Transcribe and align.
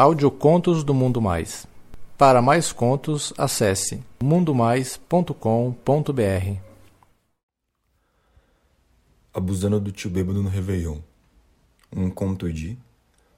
Audiocontos 0.00 0.84
do 0.84 0.94
Mundo 0.94 1.20
Mais. 1.20 1.66
Para 2.16 2.40
mais 2.40 2.70
contos, 2.70 3.34
acesse 3.36 4.00
mundomais.com.br. 4.22 6.60
Abusando 9.34 9.80
do 9.80 9.90
tio 9.90 10.08
bêbado 10.08 10.40
no 10.40 10.48
Réveillon. 10.48 11.00
Um 11.90 12.08
conto 12.10 12.52
de 12.52 12.78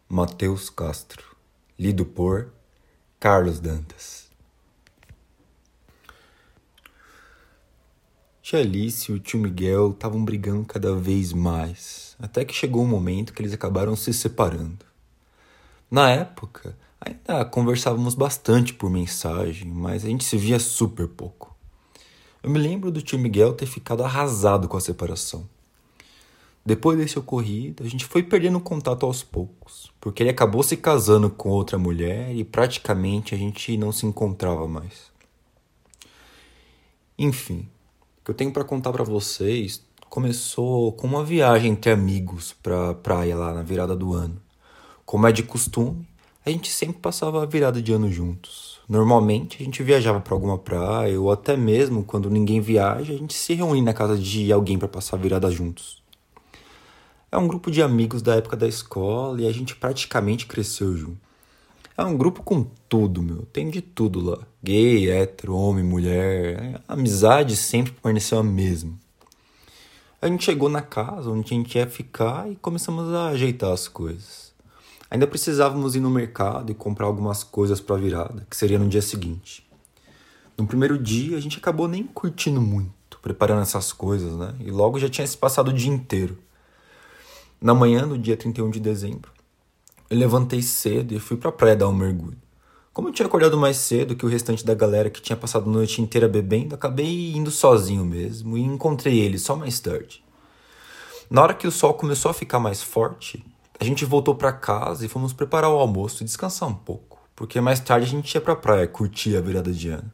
Matheus 0.07 0.69
Castro. 0.69 1.35
Lido 1.79 2.05
por 2.05 2.53
Carlos 3.19 3.59
Dantas. 3.59 4.29
Tia 8.43 8.59
Alice 8.59 9.11
e 9.11 9.15
o 9.15 9.19
tio 9.19 9.41
Miguel 9.41 9.93
estavam 9.93 10.23
brigando 10.23 10.67
cada 10.67 10.95
vez 10.95 11.33
mais, 11.33 12.15
até 12.19 12.45
que 12.45 12.53
chegou 12.53 12.85
um 12.85 12.87
momento 12.87 13.33
que 13.33 13.41
eles 13.41 13.55
acabaram 13.55 13.97
se 13.97 14.13
separando. 14.13 14.90
Na 15.91 16.09
época, 16.09 16.77
ainda 17.01 17.45
conversávamos 17.45 18.15
bastante 18.15 18.73
por 18.73 18.89
mensagem, 18.89 19.67
mas 19.69 20.05
a 20.05 20.09
gente 20.09 20.23
se 20.23 20.37
via 20.37 20.61
super 20.61 21.09
pouco. 21.09 21.57
Eu 22.43 22.49
me 22.49 22.61
lembro 22.61 22.93
do 22.93 23.03
tio 23.03 23.19
Miguel 23.19 23.55
ter 23.55 23.67
ficado 23.67 24.05
arrasado 24.05 24.69
com 24.69 24.77
a 24.77 24.81
separação. 24.81 25.49
Depois 26.65 26.97
desse 26.97 27.19
ocorrido, 27.19 27.83
a 27.83 27.89
gente 27.89 28.05
foi 28.05 28.23
perdendo 28.23 28.61
contato 28.61 29.05
aos 29.05 29.23
poucos, 29.23 29.91
porque 30.01 30.23
ele 30.23 30.31
acabou 30.31 30.63
se 30.63 30.77
casando 30.77 31.29
com 31.29 31.49
outra 31.49 31.77
mulher 31.77 32.35
e 32.37 32.45
praticamente 32.45 33.35
a 33.35 33.39
gente 33.39 33.77
não 33.77 33.91
se 33.91 34.07
encontrava 34.07 34.69
mais. 34.69 35.11
Enfim, 37.19 37.69
o 38.21 38.25
que 38.25 38.31
eu 38.31 38.35
tenho 38.35 38.53
para 38.53 38.63
contar 38.63 38.93
para 38.93 39.03
vocês 39.05 39.83
começou 40.09 40.93
com 40.93 41.07
uma 41.07 41.25
viagem 41.25 41.73
entre 41.73 41.91
amigos 41.91 42.53
para 42.63 42.95
praia 42.95 43.37
lá 43.37 43.53
na 43.53 43.63
virada 43.63 43.97
do 43.97 44.15
ano. 44.15 44.41
Como 45.11 45.27
é 45.27 45.33
de 45.33 45.43
costume, 45.43 46.07
a 46.47 46.51
gente 46.51 46.71
sempre 46.71 47.01
passava 47.01 47.43
a 47.43 47.45
virada 47.45 47.83
de 47.83 47.93
ano 47.93 48.09
juntos. 48.13 48.79
Normalmente 48.89 49.61
a 49.61 49.65
gente 49.65 49.83
viajava 49.83 50.21
para 50.21 50.35
alguma 50.35 50.57
praia 50.57 51.21
ou 51.21 51.33
até 51.33 51.57
mesmo 51.57 52.05
quando 52.05 52.31
ninguém 52.31 52.61
viaja, 52.61 53.13
a 53.13 53.17
gente 53.17 53.35
se 53.35 53.53
reunia 53.55 53.83
na 53.83 53.93
casa 53.93 54.17
de 54.17 54.53
alguém 54.53 54.79
para 54.79 54.87
passar 54.87 55.17
a 55.17 55.19
virada 55.19 55.51
juntos. 55.51 56.01
É 57.29 57.37
um 57.37 57.49
grupo 57.49 57.73
de 57.73 57.83
amigos 57.83 58.23
da 58.23 58.37
época 58.37 58.57
da 58.57 58.69
escola 58.69 59.43
e 59.43 59.49
a 59.49 59.53
gente 59.53 59.75
praticamente 59.75 60.47
cresceu 60.47 60.97
junto. 60.97 61.19
É 61.99 62.05
um 62.05 62.17
grupo 62.17 62.45
com 62.45 62.65
tudo, 62.89 63.21
meu. 63.21 63.43
Tem 63.53 63.69
de 63.69 63.83
tudo 63.83 64.21
lá. 64.21 64.39
Gay, 64.63 65.11
hétero, 65.11 65.57
homem, 65.57 65.83
mulher. 65.83 66.81
A 66.87 66.93
amizade 66.93 67.57
sempre 67.57 67.95
permaneceu 67.95 68.39
a 68.39 68.45
mesma. 68.45 68.93
A 70.23 70.29
gente 70.29 70.45
chegou 70.45 70.69
na 70.69 70.83
casa 70.83 71.31
onde 71.31 71.53
a 71.53 71.57
gente 71.57 71.77
ia 71.77 71.89
ficar 71.89 72.49
e 72.49 72.55
começamos 72.55 73.13
a 73.13 73.31
ajeitar 73.31 73.73
as 73.73 73.89
coisas. 73.89 74.50
Ainda 75.11 75.27
precisávamos 75.27 75.97
ir 75.97 76.01
no 76.01 76.09
mercado 76.09 76.71
e 76.71 76.75
comprar 76.75 77.07
algumas 77.07 77.43
coisas 77.43 77.81
para 77.81 77.97
a 77.97 77.99
virada, 77.99 78.47
que 78.49 78.57
seria 78.57 78.79
no 78.79 78.89
dia 78.89 79.03
seguinte. 79.03 79.69
No 80.57 80.67
primeiro 80.67 80.97
dia, 80.97 81.37
a 81.37 81.41
gente 81.41 81.59
acabou 81.59 81.89
nem 81.89 82.05
curtindo 82.05 82.61
muito, 82.61 83.19
preparando 83.21 83.63
essas 83.63 83.93
coisas, 83.93 84.33
né? 84.35 84.55
E 84.61 84.71
logo 84.71 85.01
já 85.01 85.09
tinha 85.09 85.27
se 85.27 85.37
passado 85.37 85.69
o 85.69 85.73
dia 85.73 85.91
inteiro. 85.91 86.39
Na 87.61 87.75
manhã, 87.75 88.07
no 88.07 88.17
dia 88.17 88.37
31 88.37 88.71
de 88.71 88.79
dezembro, 88.79 89.33
eu 90.09 90.17
levantei 90.17 90.63
cedo 90.63 91.13
e 91.13 91.19
fui 91.19 91.37
para 91.37 91.49
a 91.49 91.53
praia 91.53 91.75
dar 91.75 91.89
um 91.89 91.95
mergulho. 91.95 92.39
Como 92.93 93.09
eu 93.09 93.13
tinha 93.13 93.27
acordado 93.27 93.57
mais 93.57 93.79
cedo 93.79 94.15
que 94.15 94.27
o 94.27 94.29
restante 94.29 94.65
da 94.65 94.75
galera 94.75 95.11
que 95.11 95.23
tinha 95.23 95.37
passado 95.37 95.69
a 95.69 95.73
noite 95.73 96.03
inteira 96.03 96.29
bebendo, 96.29 96.75
acabei 96.75 97.33
indo 97.33 97.51
sozinho 97.51 98.05
mesmo 98.05 98.57
e 98.59 98.61
encontrei 98.61 99.19
ele 99.19 99.39
só 99.39 99.57
mais 99.57 99.81
tarde. 99.81 100.23
Na 101.29 101.43
hora 101.43 101.55
que 101.55 101.67
o 101.67 101.71
sol 101.71 101.95
começou 101.95 102.31
a 102.31 102.35
ficar 102.35 102.59
mais 102.59 102.83
forte, 102.83 103.45
a 103.81 103.85
gente 103.85 104.05
voltou 104.05 104.35
para 104.35 104.53
casa 104.53 105.07
e 105.07 105.09
fomos 105.09 105.33
preparar 105.33 105.71
o 105.71 105.79
almoço 105.79 106.23
e 106.23 106.27
descansar 106.27 106.69
um 106.69 106.75
pouco, 106.75 107.19
porque 107.35 107.63
mais 107.63 107.81
tarde 107.81 108.05
a 108.05 108.09
gente 108.11 108.35
ia 108.35 108.41
pra 108.41 108.55
praia 108.55 108.87
curtir 108.87 109.35
a 109.39 109.41
virada 109.41 109.73
de 109.73 109.89
ano. 109.89 110.13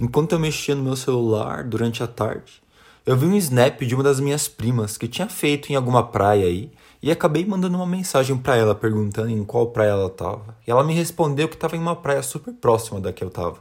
Enquanto 0.00 0.32
eu 0.32 0.38
mexia 0.38 0.74
no 0.74 0.82
meu 0.82 0.96
celular 0.96 1.62
durante 1.62 2.02
a 2.02 2.06
tarde, 2.06 2.62
eu 3.04 3.14
vi 3.14 3.26
um 3.26 3.36
snap 3.36 3.82
de 3.82 3.94
uma 3.94 4.02
das 4.02 4.18
minhas 4.18 4.48
primas 4.48 4.96
que 4.96 5.06
tinha 5.06 5.28
feito 5.28 5.70
em 5.70 5.76
alguma 5.76 6.02
praia 6.02 6.46
aí 6.46 6.72
e 7.02 7.10
acabei 7.10 7.44
mandando 7.44 7.76
uma 7.76 7.86
mensagem 7.86 8.34
para 8.38 8.56
ela 8.56 8.74
perguntando 8.74 9.28
em 9.28 9.44
qual 9.44 9.66
praia 9.66 9.90
ela 9.90 10.08
tava. 10.08 10.56
E 10.66 10.70
ela 10.70 10.82
me 10.82 10.94
respondeu 10.94 11.48
que 11.48 11.54
estava 11.54 11.76
em 11.76 11.80
uma 11.80 11.96
praia 11.96 12.22
super 12.22 12.54
próxima 12.54 12.98
da 12.98 13.12
que 13.12 13.22
eu 13.22 13.28
tava. 13.28 13.58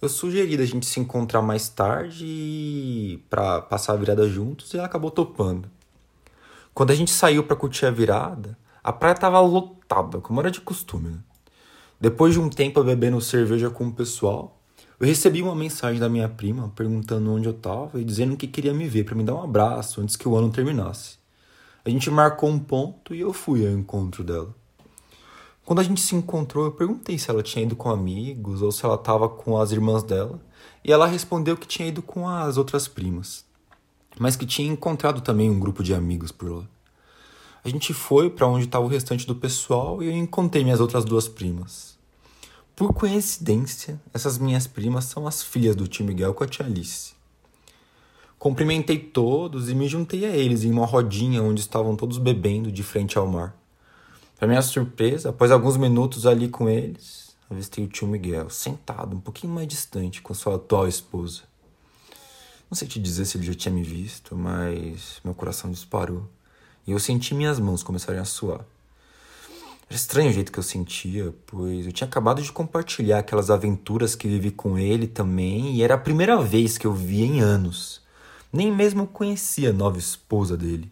Eu 0.00 0.08
sugeri 0.08 0.56
da 0.56 0.64
gente 0.64 0.84
se 0.84 0.98
encontrar 0.98 1.42
mais 1.42 1.68
tarde 1.68 3.22
para 3.30 3.62
passar 3.62 3.92
a 3.92 3.96
virada 3.96 4.28
juntos 4.28 4.74
e 4.74 4.76
ela 4.76 4.86
acabou 4.86 5.12
topando. 5.12 5.70
Quando 6.74 6.90
a 6.90 6.94
gente 6.94 7.10
saiu 7.10 7.44
para 7.44 7.54
curtir 7.54 7.84
a 7.84 7.90
virada, 7.90 8.56
a 8.82 8.90
praia 8.90 9.14
tava 9.14 9.38
lotada, 9.40 10.20
como 10.20 10.40
era 10.40 10.50
de 10.50 10.62
costume. 10.62 11.10
Né? 11.10 11.18
Depois 12.00 12.32
de 12.32 12.40
um 12.40 12.48
tempo 12.48 12.82
bebendo 12.82 13.20
cerveja 13.20 13.68
com 13.68 13.88
o 13.88 13.92
pessoal, 13.92 14.58
eu 14.98 15.06
recebi 15.06 15.42
uma 15.42 15.54
mensagem 15.54 16.00
da 16.00 16.08
minha 16.08 16.30
prima 16.30 16.72
perguntando 16.74 17.30
onde 17.30 17.46
eu 17.46 17.52
tava 17.52 18.00
e 18.00 18.04
dizendo 18.04 18.38
que 18.38 18.46
queria 18.46 18.72
me 18.72 18.88
ver 18.88 19.04
para 19.04 19.14
me 19.14 19.22
dar 19.22 19.34
um 19.34 19.42
abraço 19.42 20.00
antes 20.00 20.16
que 20.16 20.26
o 20.26 20.34
ano 20.34 20.50
terminasse. 20.50 21.18
A 21.84 21.90
gente 21.90 22.10
marcou 22.10 22.48
um 22.48 22.58
ponto 22.58 23.14
e 23.14 23.20
eu 23.20 23.34
fui 23.34 23.66
ao 23.66 23.74
encontro 23.74 24.24
dela. 24.24 24.54
Quando 25.66 25.80
a 25.80 25.84
gente 25.84 26.00
se 26.00 26.16
encontrou, 26.16 26.64
eu 26.64 26.72
perguntei 26.72 27.18
se 27.18 27.30
ela 27.30 27.42
tinha 27.42 27.66
ido 27.66 27.76
com 27.76 27.90
amigos 27.90 28.62
ou 28.62 28.72
se 28.72 28.82
ela 28.82 28.94
estava 28.94 29.28
com 29.28 29.58
as 29.58 29.72
irmãs 29.72 30.02
dela, 30.02 30.40
e 30.82 30.90
ela 30.90 31.06
respondeu 31.06 31.54
que 31.54 31.66
tinha 31.66 31.88
ido 31.88 32.00
com 32.00 32.26
as 32.26 32.56
outras 32.56 32.88
primas 32.88 33.44
mas 34.18 34.36
que 34.36 34.46
tinha 34.46 34.72
encontrado 34.72 35.20
também 35.20 35.50
um 35.50 35.58
grupo 35.58 35.82
de 35.82 35.94
amigos 35.94 36.32
por 36.32 36.50
lá. 36.50 36.64
A 37.64 37.68
gente 37.68 37.94
foi 37.94 38.28
para 38.28 38.46
onde 38.46 38.64
estava 38.64 38.84
o 38.84 38.88
restante 38.88 39.26
do 39.26 39.36
pessoal 39.36 40.02
e 40.02 40.06
eu 40.06 40.12
encontrei 40.12 40.64
minhas 40.64 40.80
outras 40.80 41.04
duas 41.04 41.28
primas. 41.28 41.96
Por 42.74 42.92
coincidência, 42.92 44.00
essas 44.12 44.38
minhas 44.38 44.66
primas 44.66 45.04
são 45.04 45.26
as 45.26 45.42
filhas 45.42 45.76
do 45.76 45.86
tio 45.86 46.04
Miguel 46.04 46.34
com 46.34 46.42
a 46.42 46.48
tia 46.48 46.66
Alice. 46.66 47.12
Cumprimentei 48.38 48.98
todos 48.98 49.70
e 49.70 49.74
me 49.74 49.86
juntei 49.86 50.24
a 50.24 50.36
eles 50.36 50.64
em 50.64 50.72
uma 50.72 50.86
rodinha 50.86 51.42
onde 51.42 51.60
estavam 51.60 51.94
todos 51.94 52.18
bebendo 52.18 52.72
de 52.72 52.82
frente 52.82 53.16
ao 53.16 53.28
mar. 53.28 53.56
Para 54.36 54.48
minha 54.48 54.62
surpresa, 54.62 55.30
após 55.30 55.52
alguns 55.52 55.76
minutos 55.76 56.26
ali 56.26 56.48
com 56.48 56.68
eles, 56.68 57.36
avistei 57.48 57.84
o 57.84 57.86
tio 57.86 58.08
Miguel 58.08 58.50
sentado 58.50 59.16
um 59.16 59.20
pouquinho 59.20 59.52
mais 59.52 59.68
distante 59.68 60.20
com 60.20 60.34
sua 60.34 60.56
atual 60.56 60.88
esposa. 60.88 61.42
Não 62.72 62.74
sei 62.74 62.88
te 62.88 62.98
dizer 62.98 63.26
se 63.26 63.36
ele 63.36 63.44
já 63.44 63.52
tinha 63.52 63.74
me 63.74 63.82
visto, 63.82 64.34
mas 64.34 65.20
meu 65.22 65.34
coração 65.34 65.70
disparou. 65.70 66.26
E 66.86 66.92
eu 66.92 66.98
senti 66.98 67.34
minhas 67.34 67.60
mãos 67.60 67.82
começarem 67.82 68.18
a 68.18 68.24
suar. 68.24 68.64
Era 69.86 69.94
estranho 69.94 70.30
o 70.30 70.32
jeito 70.32 70.50
que 70.50 70.58
eu 70.58 70.62
sentia, 70.62 71.34
pois 71.46 71.84
eu 71.84 71.92
tinha 71.92 72.08
acabado 72.08 72.40
de 72.40 72.50
compartilhar 72.50 73.18
aquelas 73.18 73.50
aventuras 73.50 74.14
que 74.14 74.26
vivi 74.26 74.50
com 74.50 74.78
ele 74.78 75.06
também, 75.06 75.74
e 75.74 75.82
era 75.82 75.96
a 75.96 75.98
primeira 75.98 76.40
vez 76.40 76.78
que 76.78 76.86
eu 76.86 76.94
via 76.94 77.26
em 77.26 77.40
anos. 77.42 78.00
Nem 78.50 78.74
mesmo 78.74 79.06
conhecia 79.06 79.68
a 79.68 79.74
nova 79.74 79.98
esposa 79.98 80.56
dele. 80.56 80.90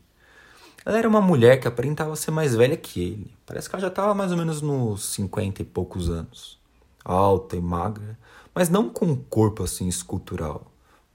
Ela 0.85 0.99
era 0.99 1.09
uma 1.09 1.23
mulher 1.23 1.61
que 1.61 1.67
aparentava 1.67 2.15
ser 2.15 2.31
mais 2.31 2.55
velha 2.55 2.77
que 2.77 3.01
ele. 3.01 3.35
Parece 3.47 3.71
que 3.71 3.75
ela 3.75 3.81
já 3.81 3.89
estava 3.89 4.13
mais 4.13 4.31
ou 4.31 4.37
menos 4.37 4.61
nos 4.61 5.15
cinquenta 5.15 5.63
e 5.63 5.65
poucos 5.65 6.11
anos. 6.11 6.59
Alta 7.03 7.57
e 7.57 7.61
magra, 7.63 8.19
mas 8.55 8.69
não 8.69 8.91
com 8.91 9.07
um 9.07 9.17
corpo 9.17 9.63
assim 9.63 9.89
escultural. 9.89 10.70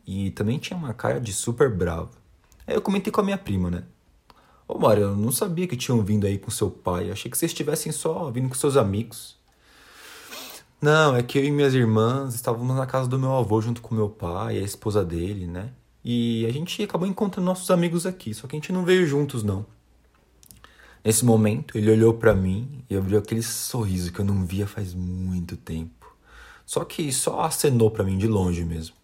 E 0.06 0.32
também 0.32 0.58
tinha 0.58 0.78
uma 0.78 0.94
cara 0.94 1.20
de 1.20 1.34
super 1.34 1.70
bravo. 1.70 2.12
Aí 2.68 2.76
eu 2.76 2.82
comentei 2.82 3.12
com 3.12 3.22
a 3.22 3.24
minha 3.24 3.38
prima, 3.38 3.70
né? 3.72 3.84
Ô 4.68 4.78
Mário, 4.80 5.04
eu 5.04 5.16
não 5.16 5.32
sabia 5.32 5.68
que 5.68 5.78
tinham 5.78 6.02
vindo 6.02 6.26
aí 6.26 6.38
com 6.38 6.50
seu 6.50 6.72
pai. 6.72 7.12
Achei 7.12 7.30
que 7.30 7.38
vocês 7.38 7.52
estivessem 7.52 7.92
só 7.92 8.30
vindo 8.32 8.50
com 8.50 8.56
seus 8.56 8.78
amigos. 8.78 9.38
Não, 10.82 11.16
é 11.16 11.24
que 11.24 11.38
eu 11.38 11.44
e 11.44 11.52
minhas 11.52 11.74
irmãs 11.74 12.36
estávamos 12.36 12.76
na 12.76 12.86
casa 12.86 13.08
do 13.08 13.18
meu 13.18 13.34
avô 13.34 13.62
junto 13.62 13.82
com 13.82 13.96
meu 13.96 14.10
pai 14.10 14.58
e 14.58 14.60
a 14.60 14.64
esposa 14.64 15.04
dele, 15.04 15.48
né? 15.48 15.72
E 16.04 16.46
a 16.46 16.52
gente 16.52 16.84
acabou 16.84 17.08
encontrando 17.08 17.46
nossos 17.46 17.72
amigos 17.72 18.06
aqui, 18.06 18.34
só 18.34 18.48
que 18.48 18.56
a 18.56 18.60
gente 18.60 18.72
não 18.72 18.86
veio 18.86 19.08
juntos, 19.08 19.44
não. 19.44 19.66
Nesse 21.04 21.24
momento, 21.24 21.78
ele 21.78 21.92
olhou 21.92 22.16
para 22.16 22.34
mim 22.34 22.84
e 22.90 22.96
abriu 22.96 23.20
aquele 23.20 23.42
sorriso 23.44 24.12
que 24.12 24.20
eu 24.20 24.26
não 24.26 24.46
via 24.46 24.68
faz 24.68 24.94
muito 24.94 25.56
tempo. 25.56 26.16
Só 26.66 26.84
que 26.84 27.12
só 27.14 27.42
acenou 27.42 27.92
para 27.92 28.04
mim 28.04 28.18
de 28.18 28.28
longe 28.28 28.66
mesmo. 28.66 28.96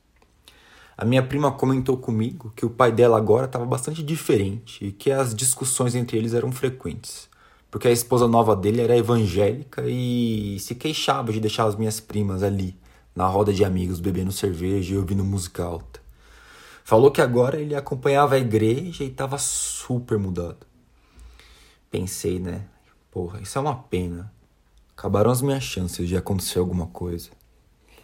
A 1.02 1.04
minha 1.04 1.24
prima 1.24 1.52
comentou 1.52 1.98
comigo 1.98 2.54
que 2.56 2.64
o 2.64 2.70
pai 2.70 2.92
dela 2.92 3.18
agora 3.18 3.48
estava 3.48 3.66
bastante 3.66 4.04
diferente 4.04 4.86
e 4.86 4.92
que 4.92 5.12
as 5.12 5.34
discussões 5.34 5.96
entre 5.96 6.16
eles 6.16 6.36
eram 6.36 6.52
frequentes, 6.52 7.28
porque 7.72 7.88
a 7.88 7.92
esposa 7.92 8.28
nova 8.28 8.56
dele 8.56 8.82
era 8.82 8.96
evangélica 8.96 9.82
e 9.88 10.60
se 10.60 10.76
queixava 10.76 11.34
de 11.34 11.40
deixar 11.40 11.66
as 11.66 11.76
minhas 11.76 12.00
primas 12.00 12.44
ali, 12.44 12.78
na 13.16 13.26
roda 13.26 13.52
de 13.52 13.66
amigos, 13.66 14.00
bebendo 14.00 14.32
cerveja 14.32 14.94
e 14.94 14.98
ouvindo 14.98 15.24
música 15.24 15.64
alta. 15.64 16.00
Falou 16.84 17.10
que 17.10 17.20
agora 17.20 17.60
ele 17.60 17.74
acompanhava 17.74 18.36
a 18.36 18.40
igreja 18.40 19.04
e 19.04 19.08
estava 19.08 19.40
super 19.40 20.20
mudado. 20.20 20.68
Pensei, 21.90 22.38
né? 22.38 22.68
Porra, 23.10 23.42
isso 23.42 23.58
é 23.58 23.62
uma 23.62 23.76
pena. 23.76 24.32
Acabaram 24.96 25.32
as 25.32 25.42
minhas 25.42 25.64
chances 25.64 26.08
de 26.08 26.16
acontecer 26.16 26.60
alguma 26.60 26.86
coisa. 26.86 27.32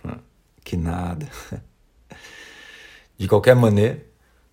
Hum, 0.04 0.18
que 0.64 0.76
nada. 0.76 1.30
De 3.18 3.28
qualquer 3.28 3.56
maneira, 3.56 4.06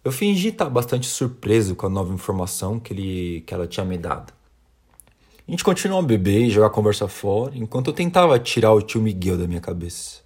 eu 0.02 0.10
fingi 0.10 0.48
estar 0.48 0.70
bastante 0.70 1.06
surpreso 1.06 1.76
com 1.76 1.86
a 1.86 1.90
nova 1.90 2.14
informação 2.14 2.80
que, 2.80 2.92
ele, 2.92 3.40
que 3.42 3.52
ela 3.52 3.66
tinha 3.66 3.84
me 3.84 3.98
dado. 3.98 4.32
A 5.46 5.50
gente 5.50 5.62
continuou 5.62 6.00
a 6.00 6.02
beber 6.02 6.46
e 6.46 6.50
jogar 6.50 6.70
conversa 6.70 7.06
fora, 7.06 7.52
enquanto 7.54 7.88
eu 7.88 7.92
tentava 7.92 8.38
tirar 8.38 8.72
o 8.72 8.80
tio 8.80 9.02
Miguel 9.02 9.36
da 9.36 9.46
minha 9.46 9.60
cabeça. 9.60 10.22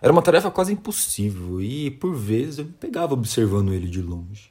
Era 0.00 0.10
uma 0.10 0.22
tarefa 0.22 0.50
quase 0.50 0.72
impossível 0.72 1.60
e, 1.60 1.90
por 1.90 2.14
vezes, 2.14 2.58
eu 2.58 2.64
me 2.64 2.72
pegava 2.72 3.12
observando 3.12 3.74
ele 3.74 3.88
de 3.88 4.00
longe. 4.00 4.50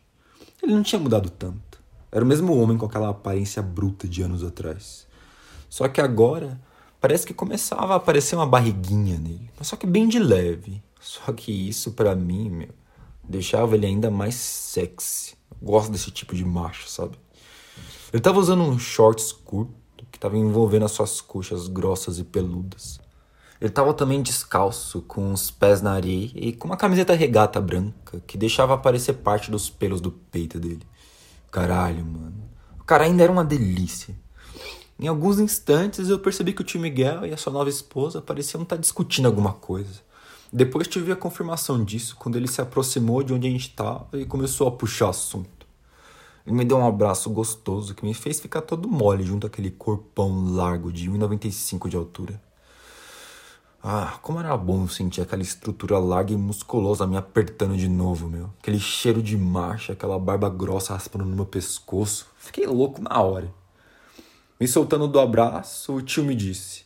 Ele 0.61 0.73
não 0.73 0.83
tinha 0.83 0.99
mudado 0.99 1.29
tanto. 1.29 1.79
Era 2.11 2.23
o 2.23 2.27
mesmo 2.27 2.55
homem 2.55 2.77
com 2.77 2.85
aquela 2.85 3.09
aparência 3.09 3.61
bruta 3.61 4.07
de 4.07 4.21
anos 4.21 4.43
atrás. 4.43 5.07
Só 5.67 5.87
que 5.87 5.99
agora 5.99 6.61
parece 7.01 7.25
que 7.25 7.33
começava 7.33 7.93
a 7.93 7.97
aparecer 7.97 8.35
uma 8.35 8.45
barriguinha 8.45 9.17
nele, 9.17 9.49
mas 9.57 9.67
só 9.67 9.75
que 9.75 9.87
bem 9.87 10.07
de 10.07 10.19
leve. 10.19 10.81
Só 10.99 11.33
que 11.33 11.51
isso 11.51 11.91
para 11.91 12.15
mim, 12.15 12.49
meu, 12.49 12.69
deixava 13.27 13.75
ele 13.75 13.85
ainda 13.85 14.09
mais 14.09 14.35
sexy. 14.35 15.35
Gosto 15.61 15.91
desse 15.91 16.11
tipo 16.11 16.35
de 16.35 16.45
macho, 16.45 16.89
sabe? 16.89 17.17
Ele 18.11 18.21
tava 18.21 18.39
usando 18.39 18.63
um 18.63 18.77
shorts 18.77 19.31
curto 19.31 19.73
que 20.11 20.19
tava 20.19 20.37
envolvendo 20.37 20.85
as 20.85 20.91
suas 20.91 21.19
coxas 21.19 21.67
grossas 21.67 22.19
e 22.19 22.23
peludas. 22.23 22.99
Ele 23.59 23.69
tava 23.69 23.93
também 23.93 24.21
descalço, 24.21 25.01
com 25.01 25.31
os 25.31 25.49
pés 25.49 25.81
na 25.81 25.91
areia 25.91 26.29
e 26.35 26.53
com 26.53 26.67
uma 26.67 26.77
camiseta 26.77 27.13
regata 27.13 27.59
branca 27.59 28.21
que 28.27 28.37
deixava 28.37 28.73
aparecer 28.73 29.13
parte 29.13 29.49
dos 29.49 29.69
pelos 29.69 30.01
do 30.01 30.11
peito 30.11 30.59
dele. 30.59 30.83
Caralho, 31.51 32.05
mano. 32.05 32.43
O 32.79 32.83
cara 32.83 33.05
ainda 33.05 33.23
era 33.23 33.31
uma 33.31 33.43
delícia. 33.43 34.15
Em 34.99 35.07
alguns 35.07 35.39
instantes 35.39 36.07
eu 36.09 36.19
percebi 36.19 36.53
que 36.53 36.61
o 36.61 36.65
tio 36.65 36.79
Miguel 36.79 37.25
e 37.25 37.33
a 37.33 37.37
sua 37.37 37.51
nova 37.51 37.69
esposa 37.69 38.21
pareciam 38.21 38.63
estar 38.63 38.77
discutindo 38.77 39.25
alguma 39.25 39.51
coisa. 39.51 40.04
Depois 40.55 40.87
tive 40.87 41.11
a 41.11 41.17
confirmação 41.17 41.83
disso 41.83 42.15
quando 42.15 42.37
ele 42.37 42.47
se 42.47 42.61
aproximou 42.61 43.21
de 43.21 43.33
onde 43.33 43.45
a 43.45 43.51
gente 43.51 43.67
estava 43.67 44.07
e 44.13 44.25
começou 44.25 44.69
a 44.69 44.71
puxar 44.71 45.09
assunto. 45.09 45.67
Ele 46.47 46.55
me 46.55 46.63
deu 46.63 46.77
um 46.77 46.87
abraço 46.87 47.29
gostoso 47.29 47.93
que 47.93 48.05
me 48.05 48.13
fez 48.13 48.39
ficar 48.39 48.61
todo 48.61 48.87
mole 48.87 49.21
junto 49.21 49.45
àquele 49.45 49.69
corpão 49.69 50.55
largo 50.55 50.93
de 50.93 51.11
1,95 51.11 51.89
de 51.89 51.97
altura. 51.97 52.41
Ah, 53.83 54.17
como 54.21 54.39
era 54.39 54.55
bom 54.55 54.87
sentir 54.87 55.19
aquela 55.19 55.41
estrutura 55.41 55.99
larga 55.99 56.31
e 56.31 56.37
musculosa 56.37 57.05
me 57.05 57.17
apertando 57.17 57.75
de 57.75 57.89
novo, 57.89 58.29
meu. 58.29 58.49
Aquele 58.61 58.79
cheiro 58.79 59.21
de 59.21 59.35
marcha, 59.35 59.91
aquela 59.91 60.17
barba 60.17 60.49
grossa 60.49 60.93
raspando 60.93 61.25
no 61.25 61.35
meu 61.35 61.45
pescoço. 61.45 62.27
Fiquei 62.37 62.65
louco 62.65 63.01
na 63.01 63.21
hora. 63.21 63.53
Me 64.57 64.69
soltando 64.69 65.05
do 65.05 65.19
abraço, 65.19 65.95
o 65.95 66.01
tio 66.01 66.23
me 66.23 66.33
disse: 66.33 66.85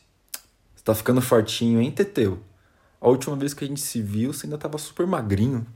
Você 0.74 0.82
tá 0.82 0.92
ficando 0.92 1.22
fortinho, 1.22 1.80
hein, 1.80 1.92
Teteu? 1.92 2.49
A 3.00 3.08
última 3.08 3.34
vez 3.34 3.54
que 3.54 3.64
a 3.64 3.66
gente 3.66 3.80
se 3.80 4.02
viu, 4.02 4.32
você 4.32 4.46
ainda 4.46 4.58
tava 4.58 4.76
super 4.76 5.06
magrinho. 5.06 5.66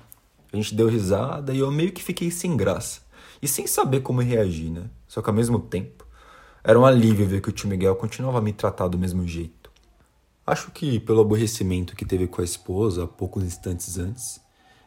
A 0.53 0.57
gente 0.57 0.75
deu 0.75 0.89
risada 0.89 1.55
e 1.55 1.59
eu 1.59 1.71
meio 1.73 1.91
que 1.91 2.03
fiquei 2.03 2.31
sem 2.31 2.55
graça. 2.55 3.01
E 3.41 3.49
sem 3.49 3.67
saber 3.67 4.01
como 4.01 4.21
reagir, 4.21 4.71
né? 4.71 4.91
Só 5.09 5.23
que 5.23 5.31
ao 5.31 5.35
mesmo 5.35 5.59
tempo, 5.59 6.07
era 6.63 6.79
um 6.79 6.85
alívio 6.85 7.27
ver 7.27 7.41
que 7.41 7.49
o 7.49 7.53
tio 7.53 7.69
Miguel 7.69 7.97
continuava 7.97 8.39
a 8.39 8.43
me 8.43 8.53
tratar 8.53 8.89
do 8.89 8.99
mesmo 8.99 9.27
jeito. 9.27 9.71
Acho 10.47 10.71
que 10.71 11.01
pelo 11.01 11.23
aborrecimento 11.23 11.97
que 11.97 12.05
teve 12.05 12.27
com 12.27 12.43
a 12.43 12.45
esposa 12.45 13.07
poucos 13.07 13.43
instantes 13.43 13.99
antes, 13.99 14.41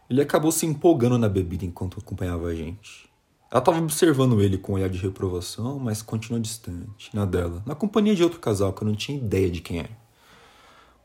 ele 0.08 0.22
acabou 0.22 0.52
se 0.52 0.66
empolgando 0.66 1.18
na 1.18 1.28
bebida 1.28 1.66
enquanto 1.66 2.00
acompanhava 2.00 2.48
a 2.48 2.56
gente. 2.56 3.10
Ela 3.50 3.60
estava 3.60 3.80
observando 3.80 4.40
ele 4.42 4.58
com 4.58 4.74
um 4.74 4.76
olhar 4.76 4.90
de 4.90 5.00
reprovação, 5.00 5.80
mas 5.80 6.02
continuou 6.04 6.42
distante, 6.42 7.10
na 7.14 7.26
dela, 7.26 7.64
na 7.66 7.74
companhia 7.74 8.16
de 8.16 8.24
outro 8.24 8.40
casal 8.40 8.74
que 8.74 8.84
eu 8.84 8.88
não 8.88 8.96
tinha 8.96 9.18
ideia 9.18 9.50
de 9.50 9.62
quem 9.62 9.80
era. 9.80 10.07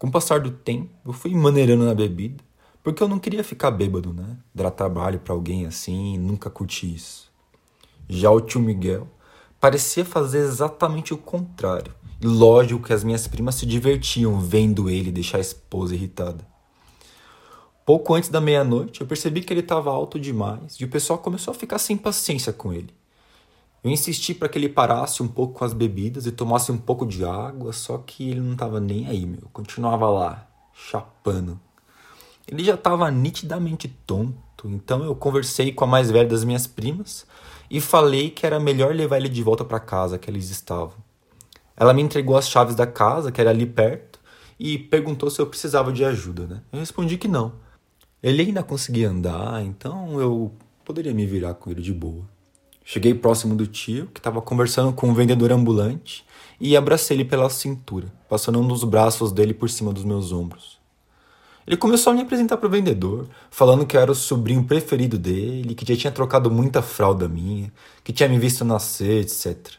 Com 0.03 0.09
o 0.09 0.11
passar 0.11 0.41
do 0.41 0.51
tempo, 0.51 0.91
eu 1.07 1.13
fui 1.13 1.33
maneirando 1.33 1.85
na 1.85 1.95
bebida, 1.95 2.43
porque 2.83 3.01
eu 3.01 3.07
não 3.07 3.21
queria 3.21 3.45
ficar 3.45 3.71
bêbado, 3.71 4.13
né? 4.13 4.37
Dar 4.53 4.73
trabalho 4.73 5.21
para 5.21 5.33
alguém 5.33 5.65
assim 5.65 6.19
nunca 6.19 6.51
curti 6.51 6.93
isso. 6.93 7.31
Já 8.09 8.29
o 8.29 8.41
tio 8.41 8.61
Miguel 8.61 9.07
parecia 9.61 10.05
fazer 10.05 10.39
exatamente 10.39 11.15
o 11.15 11.17
contrário. 11.17 11.95
E 12.21 12.27
lógico 12.27 12.83
que 12.83 12.93
as 12.93 13.05
minhas 13.05 13.29
primas 13.29 13.55
se 13.55 13.65
divertiam 13.65 14.41
vendo 14.41 14.91
ele 14.91 15.13
deixar 15.13 15.39
a 15.39 15.41
esposa 15.41 15.95
irritada. 15.95 16.45
Pouco 17.87 18.13
antes 18.13 18.29
da 18.29 18.41
meia-noite, 18.41 19.03
eu 19.03 19.07
percebi 19.07 19.41
que 19.41 19.53
ele 19.53 19.61
estava 19.61 19.93
alto 19.93 20.19
demais 20.19 20.81
e 20.81 20.85
o 20.85 20.89
pessoal 20.89 21.21
começou 21.21 21.53
a 21.53 21.55
ficar 21.55 21.79
sem 21.79 21.97
paciência 21.97 22.53
com 22.53 22.73
ele. 22.73 22.93
Eu 23.83 23.91
insisti 23.91 24.33
para 24.33 24.49
que 24.49 24.57
ele 24.57 24.69
parasse 24.69 25.23
um 25.23 25.29
pouco 25.29 25.55
com 25.55 25.65
as 25.65 25.73
bebidas 25.73 26.25
e 26.25 26.31
tomasse 26.31 26.71
um 26.71 26.79
pouco 26.79 27.05
de 27.05 27.25
água, 27.25 27.73
só 27.73 27.99
que 27.99 28.31
ele 28.31 28.41
não 28.41 28.53
estava 28.53 28.79
nem 28.79 29.09
aí, 29.09 29.27
meu. 29.27 29.49
Continuava 29.53 30.09
lá, 30.09 30.49
chapando. 30.73 31.59
Ele 32.47 32.63
já 32.63 32.75
estava 32.75 33.11
nitidamente 33.11 33.89
tonto, 34.07 34.69
então 34.69 35.03
eu 35.03 35.17
conversei 35.17 35.73
com 35.73 35.85
a 35.85 35.87
mais 35.87 36.11
velha 36.11 36.29
das 36.29 36.45
minhas 36.45 36.67
primas 36.67 37.27
e 37.69 37.81
falei 37.81 38.31
que 38.31 38.47
era 38.47 38.61
melhor 38.61 38.95
levar 38.95 39.17
ele 39.17 39.29
de 39.29 39.43
volta 39.43 39.65
para 39.65 39.81
casa 39.81 40.19
que 40.19 40.31
eles 40.31 40.49
estavam. 40.51 40.95
Ela 41.77 41.93
me 41.93 42.03
entregou 42.03 42.37
as 42.37 42.49
chaves 42.49 42.77
da 42.77 42.87
casa, 42.87 43.33
que 43.33 43.41
era 43.41 43.51
ali 43.51 43.67
perto, 43.67 44.21
e 44.59 44.79
perguntou 44.79 45.29
se 45.31 45.41
eu 45.41 45.47
precisava 45.47 45.93
de 45.93 46.05
ajuda, 46.05 46.47
né? 46.47 46.63
Eu 46.73 46.79
respondi 46.79 47.19
que 47.19 47.27
não. 47.27 47.55
Ele 48.23 48.43
ainda 48.43 48.63
conseguia 48.63 49.11
andar, 49.11 49.65
então 49.65 50.21
eu 50.21 50.53
poderia 50.85 51.13
me 51.13 51.27
virar 51.27 51.55
com 51.55 51.71
ele 51.71 51.83
de 51.83 51.93
boa. 51.93 52.32
Cheguei 52.85 53.15
próximo 53.15 53.55
do 53.55 53.67
tio, 53.67 54.09
que 54.13 54.21
estava 54.21 54.43
conversando 54.43 54.93
com 54.93 55.09
um 55.09 55.15
vendedor 55.15 55.53
ambulante, 55.53 56.25
e 56.61 56.77
abracei 56.77 57.17
ele 57.17 57.25
pela 57.25 57.49
cintura, 57.49 58.13
passando 58.29 58.61
um 58.61 58.67
dos 58.67 58.85
braços 58.85 59.33
dele 59.33 59.55
por 59.55 59.71
cima 59.71 59.93
dos 59.93 60.05
meus 60.05 60.33
ombros. 60.33 60.81
Ele 61.67 61.77
começou 61.77 62.13
a 62.13 62.17
me 62.17 62.23
apresentar 62.23 62.57
para 62.57 62.67
o 62.67 62.71
vendedor, 62.71 63.29
falando 63.51 63.87
que 63.87 63.97
eu 63.97 64.01
era 64.01 64.11
o 64.11 64.17
sobrinho 64.17 64.65
preferido 64.65 65.17
dele, 65.17 65.75
que 65.75 65.87
já 65.87 65.99
tinha 65.99 66.13
trocado 66.13 66.51
muita 66.51 66.83
fralda 66.83 67.29
minha, 67.29 67.73
que 68.03 68.13
tinha 68.13 68.29
me 68.29 68.39
visto 68.39 68.65
nascer, 68.65 69.23
etc. 69.23 69.75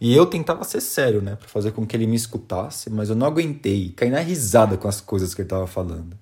E 0.00 0.16
eu 0.16 0.26
tentava 0.26 0.64
ser 0.64 0.80
sério, 0.80 1.20
né, 1.20 1.36
para 1.36 1.48
fazer 1.48 1.72
com 1.72 1.86
que 1.86 1.94
ele 1.94 2.06
me 2.06 2.16
escutasse, 2.16 2.90
mas 2.90 3.10
eu 3.10 3.14
não 3.14 3.26
aguentei, 3.26 3.90
caí 3.90 4.10
na 4.10 4.20
risada 4.20 4.76
com 4.76 4.88
as 4.88 5.00
coisas 5.00 5.34
que 5.34 5.42
ele 5.42 5.46
estava 5.46 5.66
falando. 5.66 6.16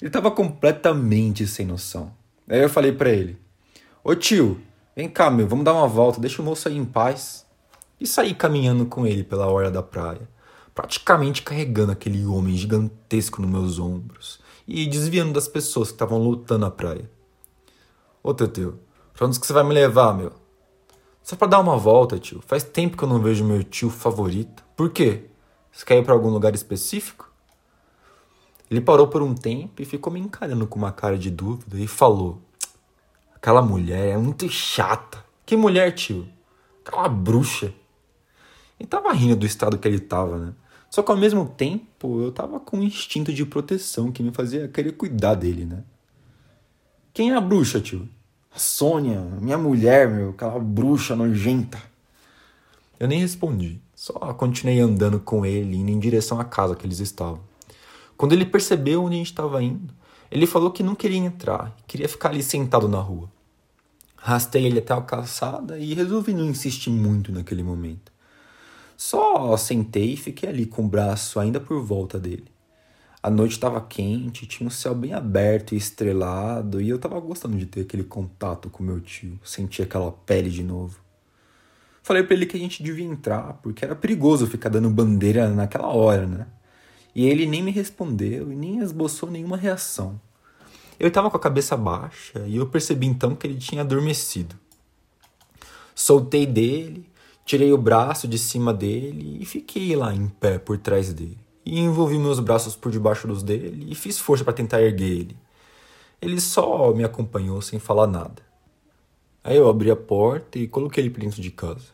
Ele 0.00 0.08
estava 0.08 0.30
completamente 0.30 1.46
sem 1.46 1.66
noção. 1.66 2.12
Aí 2.48 2.60
eu 2.60 2.68
falei 2.68 2.92
para 2.92 3.10
ele: 3.10 3.38
Ô 4.04 4.14
tio, 4.14 4.60
vem 4.96 5.08
cá, 5.08 5.30
meu, 5.30 5.46
vamos 5.46 5.64
dar 5.64 5.72
uma 5.72 5.88
volta, 5.88 6.20
deixa 6.20 6.40
o 6.40 6.44
moço 6.44 6.68
aí 6.68 6.76
em 6.76 6.84
paz. 6.84 7.44
E 8.00 8.06
saí 8.06 8.34
caminhando 8.34 8.86
com 8.86 9.06
ele 9.06 9.22
pela 9.22 9.46
orla 9.46 9.70
da 9.70 9.82
praia, 9.82 10.28
praticamente 10.74 11.42
carregando 11.42 11.92
aquele 11.92 12.24
homem 12.26 12.56
gigantesco 12.56 13.40
nos 13.40 13.50
meus 13.50 13.78
ombros 13.78 14.40
e 14.66 14.86
desviando 14.86 15.32
das 15.32 15.46
pessoas 15.46 15.88
que 15.88 15.94
estavam 15.94 16.18
lutando 16.18 16.60
na 16.60 16.70
praia. 16.70 17.10
Ô 18.22 18.34
teu, 18.34 18.78
pra 19.12 19.26
onde 19.26 19.38
que 19.38 19.46
você 19.46 19.52
vai 19.52 19.62
me 19.62 19.74
levar, 19.74 20.14
meu? 20.14 20.32
Só 21.22 21.36
pra 21.36 21.48
dar 21.48 21.60
uma 21.60 21.76
volta, 21.76 22.18
tio. 22.18 22.42
Faz 22.46 22.62
tempo 22.62 22.96
que 22.96 23.04
eu 23.04 23.08
não 23.08 23.18
vejo 23.20 23.44
meu 23.44 23.62
tio 23.64 23.88
favorito. 23.88 24.62
Por 24.76 24.90
quê? 24.90 25.24
Você 25.72 25.84
quer 25.84 25.98
ir 25.98 26.04
pra 26.04 26.12
algum 26.12 26.28
lugar 26.28 26.54
específico? 26.54 27.30
Ele 28.70 28.80
parou 28.80 29.08
por 29.08 29.22
um 29.22 29.34
tempo 29.34 29.80
e 29.80 29.84
ficou 29.84 30.12
me 30.12 30.20
encarando 30.20 30.66
com 30.66 30.78
uma 30.78 30.92
cara 30.92 31.16
de 31.16 31.30
dúvida 31.30 31.78
e 31.78 31.86
falou: 31.86 32.42
Aquela 33.44 33.60
mulher 33.60 34.14
é 34.14 34.16
muito 34.16 34.48
chata. 34.48 35.22
Que 35.44 35.54
mulher, 35.54 35.92
tio? 35.92 36.26
Aquela 36.82 37.06
bruxa. 37.10 37.74
E 38.80 38.86
tava 38.86 39.12
rindo 39.12 39.36
do 39.36 39.44
estado 39.44 39.76
que 39.76 39.86
ele 39.86 40.00
tava, 40.00 40.38
né? 40.38 40.54
Só 40.88 41.02
que 41.02 41.10
ao 41.10 41.16
mesmo 41.18 41.44
tempo 41.44 42.22
eu 42.22 42.32
tava 42.32 42.58
com 42.58 42.78
um 42.78 42.82
instinto 42.82 43.34
de 43.34 43.44
proteção 43.44 44.10
que 44.10 44.22
me 44.22 44.32
fazia 44.32 44.66
querer 44.66 44.92
cuidar 44.92 45.34
dele, 45.34 45.66
né? 45.66 45.84
Quem 47.12 47.32
é 47.32 47.34
a 47.34 47.40
bruxa, 47.42 47.82
tio? 47.82 48.08
A 48.50 48.58
Sônia, 48.58 49.20
minha 49.20 49.58
mulher, 49.58 50.08
meu, 50.08 50.30
aquela 50.30 50.58
bruxa 50.58 51.14
nojenta. 51.14 51.76
Eu 52.98 53.06
nem 53.06 53.20
respondi, 53.20 53.78
só 53.94 54.14
continuei 54.32 54.80
andando 54.80 55.20
com 55.20 55.44
ele, 55.44 55.76
indo 55.76 55.90
em 55.90 55.98
direção 55.98 56.40
à 56.40 56.46
casa 56.46 56.74
que 56.74 56.86
eles 56.86 56.98
estavam. 56.98 57.40
Quando 58.16 58.32
ele 58.32 58.46
percebeu 58.46 59.04
onde 59.04 59.16
a 59.16 59.18
gente 59.18 59.26
estava 59.32 59.62
indo, 59.62 59.92
ele 60.34 60.48
falou 60.48 60.72
que 60.72 60.82
não 60.82 60.96
queria 60.96 61.18
entrar, 61.18 61.72
queria 61.86 62.08
ficar 62.08 62.30
ali 62.30 62.42
sentado 62.42 62.88
na 62.88 62.98
rua. 62.98 63.30
Rastei 64.16 64.66
ele 64.66 64.80
até 64.80 64.92
a 64.92 65.00
calçada 65.00 65.78
e 65.78 65.94
resolvi 65.94 66.34
não 66.34 66.46
insistir 66.46 66.90
muito 66.90 67.30
naquele 67.30 67.62
momento. 67.62 68.10
Só 68.96 69.56
sentei 69.56 70.14
e 70.14 70.16
fiquei 70.16 70.48
ali 70.48 70.66
com 70.66 70.86
o 70.86 70.88
braço 70.88 71.38
ainda 71.38 71.60
por 71.60 71.80
volta 71.80 72.18
dele. 72.18 72.48
A 73.22 73.30
noite 73.30 73.52
estava 73.52 73.80
quente, 73.80 74.44
tinha 74.44 74.66
um 74.66 74.70
céu 74.70 74.92
bem 74.92 75.14
aberto 75.14 75.72
e 75.72 75.78
estrelado, 75.78 76.80
e 76.80 76.88
eu 76.88 76.96
estava 76.96 77.20
gostando 77.20 77.56
de 77.56 77.66
ter 77.66 77.82
aquele 77.82 78.02
contato 78.02 78.68
com 78.68 78.82
meu 78.82 79.00
tio, 79.00 79.38
sentir 79.44 79.82
aquela 79.82 80.10
pele 80.10 80.50
de 80.50 80.64
novo. 80.64 80.98
Falei 82.02 82.24
para 82.24 82.34
ele 82.34 82.46
que 82.46 82.56
a 82.56 82.60
gente 82.60 82.82
devia 82.82 83.06
entrar, 83.06 83.54
porque 83.62 83.84
era 83.84 83.94
perigoso 83.94 84.48
ficar 84.48 84.68
dando 84.68 84.90
bandeira 84.90 85.48
naquela 85.48 85.86
hora, 85.86 86.26
né? 86.26 86.46
E 87.14 87.26
ele 87.26 87.46
nem 87.46 87.62
me 87.62 87.70
respondeu 87.70 88.50
e 88.50 88.56
nem 88.56 88.78
esboçou 88.78 89.30
nenhuma 89.30 89.56
reação. 89.56 90.20
Eu 90.98 91.08
estava 91.08 91.30
com 91.30 91.36
a 91.36 91.40
cabeça 91.40 91.76
baixa 91.76 92.40
e 92.46 92.56
eu 92.56 92.66
percebi 92.66 93.06
então 93.06 93.34
que 93.34 93.46
ele 93.46 93.58
tinha 93.58 93.82
adormecido. 93.82 94.56
Soltei 95.94 96.46
dele, 96.46 97.08
tirei 97.44 97.72
o 97.72 97.78
braço 97.78 98.26
de 98.26 98.38
cima 98.38 98.72
dele 98.72 99.38
e 99.40 99.44
fiquei 99.44 99.94
lá 99.94 100.14
em 100.14 100.28
pé 100.28 100.58
por 100.58 100.78
trás 100.78 101.12
dele 101.12 101.44
e 101.64 101.78
envolvi 101.80 102.18
meus 102.18 102.40
braços 102.40 102.76
por 102.76 102.92
debaixo 102.92 103.26
dos 103.26 103.42
dele 103.42 103.86
e 103.90 103.94
fiz 103.94 104.18
força 104.18 104.44
para 104.44 104.52
tentar 104.52 104.82
erguer 104.82 105.10
ele. 105.10 105.36
Ele 106.20 106.40
só 106.40 106.92
me 106.92 107.04
acompanhou 107.04 107.60
sem 107.62 107.78
falar 107.78 108.06
nada. 108.06 108.42
Aí 109.42 109.56
eu 109.56 109.68
abri 109.68 109.90
a 109.90 109.96
porta 109.96 110.58
e 110.58 110.68
coloquei 110.68 111.02
ele 111.02 111.10
para 111.10 111.22
dentro 111.22 111.40
de 111.40 111.50
casa. 111.50 111.86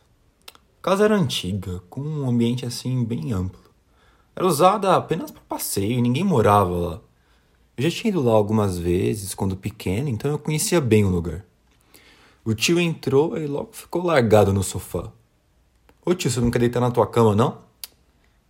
A 0.79 0.81
casa 0.81 1.05
era 1.05 1.15
antiga, 1.15 1.81
com 1.89 2.01
um 2.01 2.29
ambiente 2.29 2.65
assim 2.65 3.03
bem 3.03 3.33
amplo. 3.33 3.70
Era 4.35 4.45
usada 4.45 4.95
apenas 4.95 5.31
para 5.31 5.41
passeio 5.41 5.93
e 5.93 6.01
ninguém 6.01 6.23
morava 6.23 6.71
lá. 6.71 7.01
Eu 7.75 7.83
já 7.83 7.91
tinha 7.91 8.11
ido 8.11 8.21
lá 8.21 8.31
algumas 8.31 8.77
vezes 8.77 9.33
quando 9.33 9.55
pequeno, 9.55 10.09
então 10.09 10.29
eu 10.31 10.39
conhecia 10.39 10.79
bem 10.79 11.03
o 11.03 11.09
lugar. 11.09 11.45
O 12.43 12.53
tio 12.53 12.79
entrou 12.79 13.37
e 13.37 13.45
logo 13.45 13.69
ficou 13.71 14.03
largado 14.03 14.53
no 14.53 14.63
sofá. 14.63 15.11
Ô 16.05 16.13
tio, 16.13 16.31
você 16.31 16.39
não 16.39 16.49
quer 16.49 16.59
deitar 16.59 16.79
na 16.79 16.91
tua 16.91 17.05
cama, 17.07 17.35
não? 17.35 17.59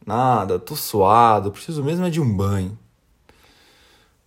Nada, 0.06 0.58
tô 0.58 0.76
suado, 0.76 1.52
preciso 1.52 1.84
mesmo 1.84 2.06
é 2.06 2.10
de 2.10 2.22
um 2.22 2.36
banho. 2.36 2.78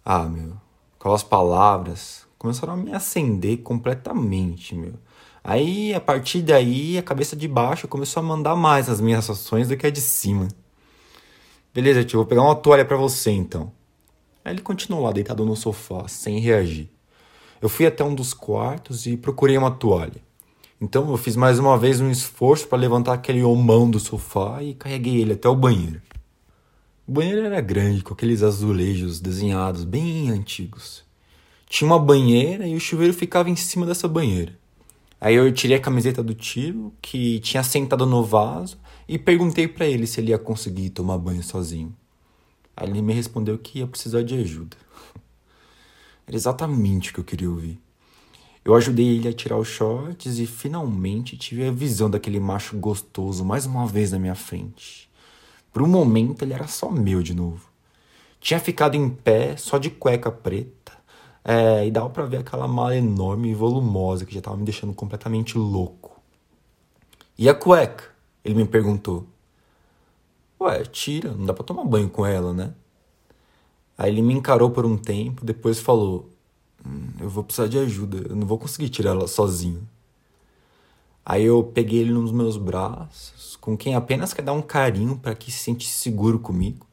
Ah, 0.04 0.24
meu, 0.24 0.52
aquelas 0.98 1.22
palavras 1.22 2.26
começaram 2.38 2.74
a 2.74 2.76
me 2.76 2.92
acender 2.92 3.62
completamente, 3.62 4.74
meu. 4.74 4.94
Aí, 5.42 5.94
a 5.94 6.00
partir 6.00 6.42
daí, 6.42 6.96
a 6.98 7.02
cabeça 7.02 7.34
de 7.34 7.48
baixo 7.48 7.88
começou 7.88 8.22
a 8.22 8.26
mandar 8.26 8.54
mais 8.54 8.88
as 8.88 9.00
minhas 9.00 9.28
ações 9.28 9.68
do 9.68 9.76
que 9.76 9.86
a 9.86 9.90
de 9.90 10.00
cima. 10.00 10.48
Beleza, 11.74 12.04
tio, 12.04 12.20
vou 12.20 12.26
pegar 12.26 12.42
uma 12.42 12.54
toalha 12.54 12.84
para 12.84 12.96
você 12.96 13.32
então. 13.32 13.72
Aí 14.44 14.54
ele 14.54 14.62
continuou 14.62 15.02
lá 15.02 15.10
deitado 15.10 15.44
no 15.44 15.56
sofá, 15.56 16.06
sem 16.06 16.38
reagir. 16.38 16.88
Eu 17.60 17.68
fui 17.68 17.84
até 17.84 18.04
um 18.04 18.14
dos 18.14 18.32
quartos 18.32 19.06
e 19.06 19.16
procurei 19.16 19.58
uma 19.58 19.72
toalha. 19.72 20.22
Então 20.80 21.10
eu 21.10 21.16
fiz 21.16 21.34
mais 21.34 21.58
uma 21.58 21.76
vez 21.76 22.00
um 22.00 22.12
esforço 22.12 22.68
para 22.68 22.78
levantar 22.78 23.14
aquele 23.14 23.42
homão 23.42 23.90
do 23.90 23.98
sofá 23.98 24.62
e 24.62 24.74
carreguei 24.74 25.20
ele 25.20 25.32
até 25.32 25.48
o 25.48 25.56
banheiro. 25.56 26.00
O 27.08 27.10
banheiro 27.10 27.44
era 27.44 27.60
grande, 27.60 28.04
com 28.04 28.14
aqueles 28.14 28.44
azulejos 28.44 29.18
desenhados 29.18 29.82
bem 29.82 30.30
antigos. 30.30 31.02
Tinha 31.68 31.90
uma 31.90 31.98
banheira 31.98 32.68
e 32.68 32.76
o 32.76 32.80
chuveiro 32.80 33.12
ficava 33.12 33.50
em 33.50 33.56
cima 33.56 33.84
dessa 33.84 34.06
banheira. 34.06 34.56
Aí 35.20 35.34
eu 35.34 35.50
tirei 35.52 35.76
a 35.76 35.80
camiseta 35.80 36.22
do 36.22 36.34
tio, 36.34 36.92
que 37.02 37.40
tinha 37.40 37.64
sentado 37.64 38.06
no 38.06 38.22
vaso, 38.22 38.78
e 39.08 39.18
perguntei 39.18 39.68
para 39.68 39.86
ele 39.86 40.06
se 40.06 40.20
ele 40.20 40.30
ia 40.30 40.38
conseguir 40.38 40.90
tomar 40.90 41.18
banho 41.18 41.42
sozinho. 41.42 41.94
Aí 42.76 42.88
ele 42.88 43.02
me 43.02 43.12
respondeu 43.12 43.58
que 43.58 43.78
ia 43.78 43.86
precisar 43.86 44.22
de 44.22 44.34
ajuda. 44.34 44.76
Era 46.26 46.36
exatamente 46.36 47.10
o 47.10 47.14
que 47.14 47.20
eu 47.20 47.24
queria 47.24 47.50
ouvir. 47.50 47.80
Eu 48.64 48.74
ajudei 48.74 49.06
ele 49.06 49.28
a 49.28 49.32
tirar 49.32 49.58
os 49.58 49.68
shorts 49.68 50.38
e 50.38 50.46
finalmente 50.46 51.36
tive 51.36 51.68
a 51.68 51.70
visão 51.70 52.08
daquele 52.08 52.40
macho 52.40 52.78
gostoso 52.78 53.44
mais 53.44 53.66
uma 53.66 53.86
vez 53.86 54.10
na 54.10 54.18
minha 54.18 54.34
frente. 54.34 55.10
Por 55.70 55.82
um 55.82 55.86
momento 55.86 56.42
ele 56.42 56.54
era 56.54 56.66
só 56.66 56.90
meu 56.90 57.22
de 57.22 57.34
novo. 57.34 57.68
Tinha 58.40 58.58
ficado 58.58 58.94
em 58.94 59.10
pé, 59.10 59.56
só 59.56 59.76
de 59.76 59.90
cueca 59.90 60.32
preta, 60.32 60.92
é, 61.44 61.86
e 61.86 61.90
dava 61.90 62.08
pra 62.08 62.24
ver 62.24 62.38
aquela 62.38 62.66
mala 62.66 62.96
enorme 62.96 63.50
e 63.50 63.54
volumosa 63.54 64.24
que 64.24 64.34
já 64.34 64.40
tava 64.40 64.56
me 64.56 64.64
deixando 64.64 64.94
completamente 64.94 65.58
louco. 65.58 66.18
E 67.36 67.48
a 67.48 67.54
cueca? 67.54 68.13
Ele 68.44 68.54
me 68.54 68.66
perguntou. 68.66 69.26
Ué, 70.60 70.84
tira, 70.84 71.32
não 71.32 71.46
dá 71.46 71.54
pra 71.54 71.64
tomar 71.64 71.84
banho 71.84 72.08
com 72.08 72.24
ela, 72.26 72.52
né? 72.52 72.74
Aí 73.96 74.10
ele 74.10 74.22
me 74.22 74.34
encarou 74.34 74.70
por 74.70 74.84
um 74.84 74.96
tempo, 74.96 75.44
depois 75.44 75.80
falou: 75.80 76.30
hum, 76.84 77.08
Eu 77.20 77.28
vou 77.28 77.44
precisar 77.44 77.68
de 77.68 77.78
ajuda, 77.78 78.28
eu 78.28 78.36
não 78.36 78.46
vou 78.46 78.58
conseguir 78.58 78.88
tirar 78.88 79.10
ela 79.10 79.26
sozinho. 79.26 79.88
Aí 81.24 81.44
eu 81.44 81.62
peguei 81.64 82.00
ele 82.00 82.12
nos 82.12 82.30
meus 82.32 82.56
braços, 82.58 83.56
com 83.56 83.76
quem 83.76 83.94
apenas 83.94 84.34
quer 84.34 84.42
dar 84.42 84.52
um 84.52 84.60
carinho 84.60 85.16
para 85.16 85.34
que 85.34 85.50
se 85.50 85.58
sente 85.58 85.88
seguro 85.88 86.38
comigo. 86.38 86.86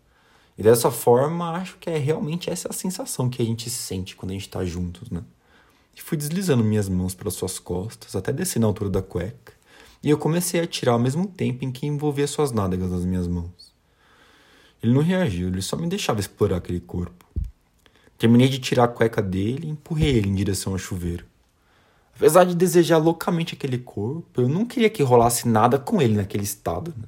E 0.57 0.63
dessa 0.63 0.89
forma, 0.89 1.51
acho 1.51 1.77
que 1.79 1.89
é 1.89 1.97
realmente 1.97 2.49
essa 2.49 2.69
a 2.69 2.73
sensação 2.73 3.29
que 3.29 3.41
a 3.41 3.45
gente 3.45 3.69
sente 3.69 4.15
quando 4.15 4.31
a 4.31 4.33
gente 4.33 4.47
está 4.47 4.63
juntos, 4.63 5.09
né? 5.09 5.23
E 5.95 6.01
fui 6.01 6.17
deslizando 6.17 6.63
minhas 6.63 6.87
mãos 6.87 7.13
pelas 7.13 7.33
suas 7.33 7.59
costas, 7.59 8.15
até 8.15 8.31
descer 8.31 8.59
na 8.59 8.67
altura 8.67 8.89
da 8.89 9.01
cueca, 9.01 9.53
e 10.03 10.09
eu 10.09 10.17
comecei 10.17 10.59
a 10.59 10.67
tirar 10.67 10.93
ao 10.93 10.99
mesmo 10.99 11.27
tempo 11.27 11.63
em 11.63 11.71
que 11.71 11.85
envolvia 11.85 12.27
suas 12.27 12.51
nádegas 12.51 12.91
nas 12.91 13.05
minhas 13.05 13.27
mãos. 13.27 13.71
Ele 14.81 14.93
não 14.93 15.01
reagiu, 15.01 15.47
ele 15.47 15.61
só 15.61 15.75
me 15.75 15.87
deixava 15.87 16.19
explorar 16.19 16.57
aquele 16.57 16.79
corpo. 16.79 17.25
Terminei 18.17 18.47
de 18.47 18.59
tirar 18.59 18.85
a 18.85 18.87
cueca 18.87 19.21
dele 19.21 19.67
e 19.67 19.69
empurrei 19.69 20.15
ele 20.15 20.29
em 20.29 20.35
direção 20.35 20.73
ao 20.73 20.79
chuveiro. 20.79 21.25
Apesar 22.15 22.43
de 22.43 22.55
desejar 22.55 22.97
loucamente 22.97 23.55
aquele 23.55 23.77
corpo, 23.77 24.41
eu 24.41 24.47
não 24.47 24.65
queria 24.65 24.89
que 24.89 25.01
rolasse 25.01 25.47
nada 25.47 25.79
com 25.79 26.01
ele 26.01 26.15
naquele 26.15 26.43
estado. 26.43 26.93
Né? 26.97 27.05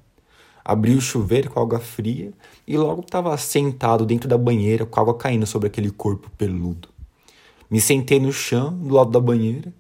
Abri 0.63 0.95
o 0.95 1.01
chuveiro 1.01 1.49
com 1.49 1.59
água 1.59 1.79
fria 1.79 2.31
e 2.65 2.77
logo 2.77 3.01
estava 3.01 3.35
sentado 3.37 4.05
dentro 4.05 4.29
da 4.29 4.37
banheira 4.37 4.85
com 4.85 4.99
água 4.99 5.15
caindo 5.15 5.45
sobre 5.45 5.67
aquele 5.67 5.91
corpo 5.91 6.31
peludo. 6.37 6.89
Me 7.69 7.81
sentei 7.81 8.19
no 8.19 8.31
chão, 8.31 8.73
do 8.73 8.93
lado 8.93 9.11
da 9.11 9.19
banheira, 9.19 9.73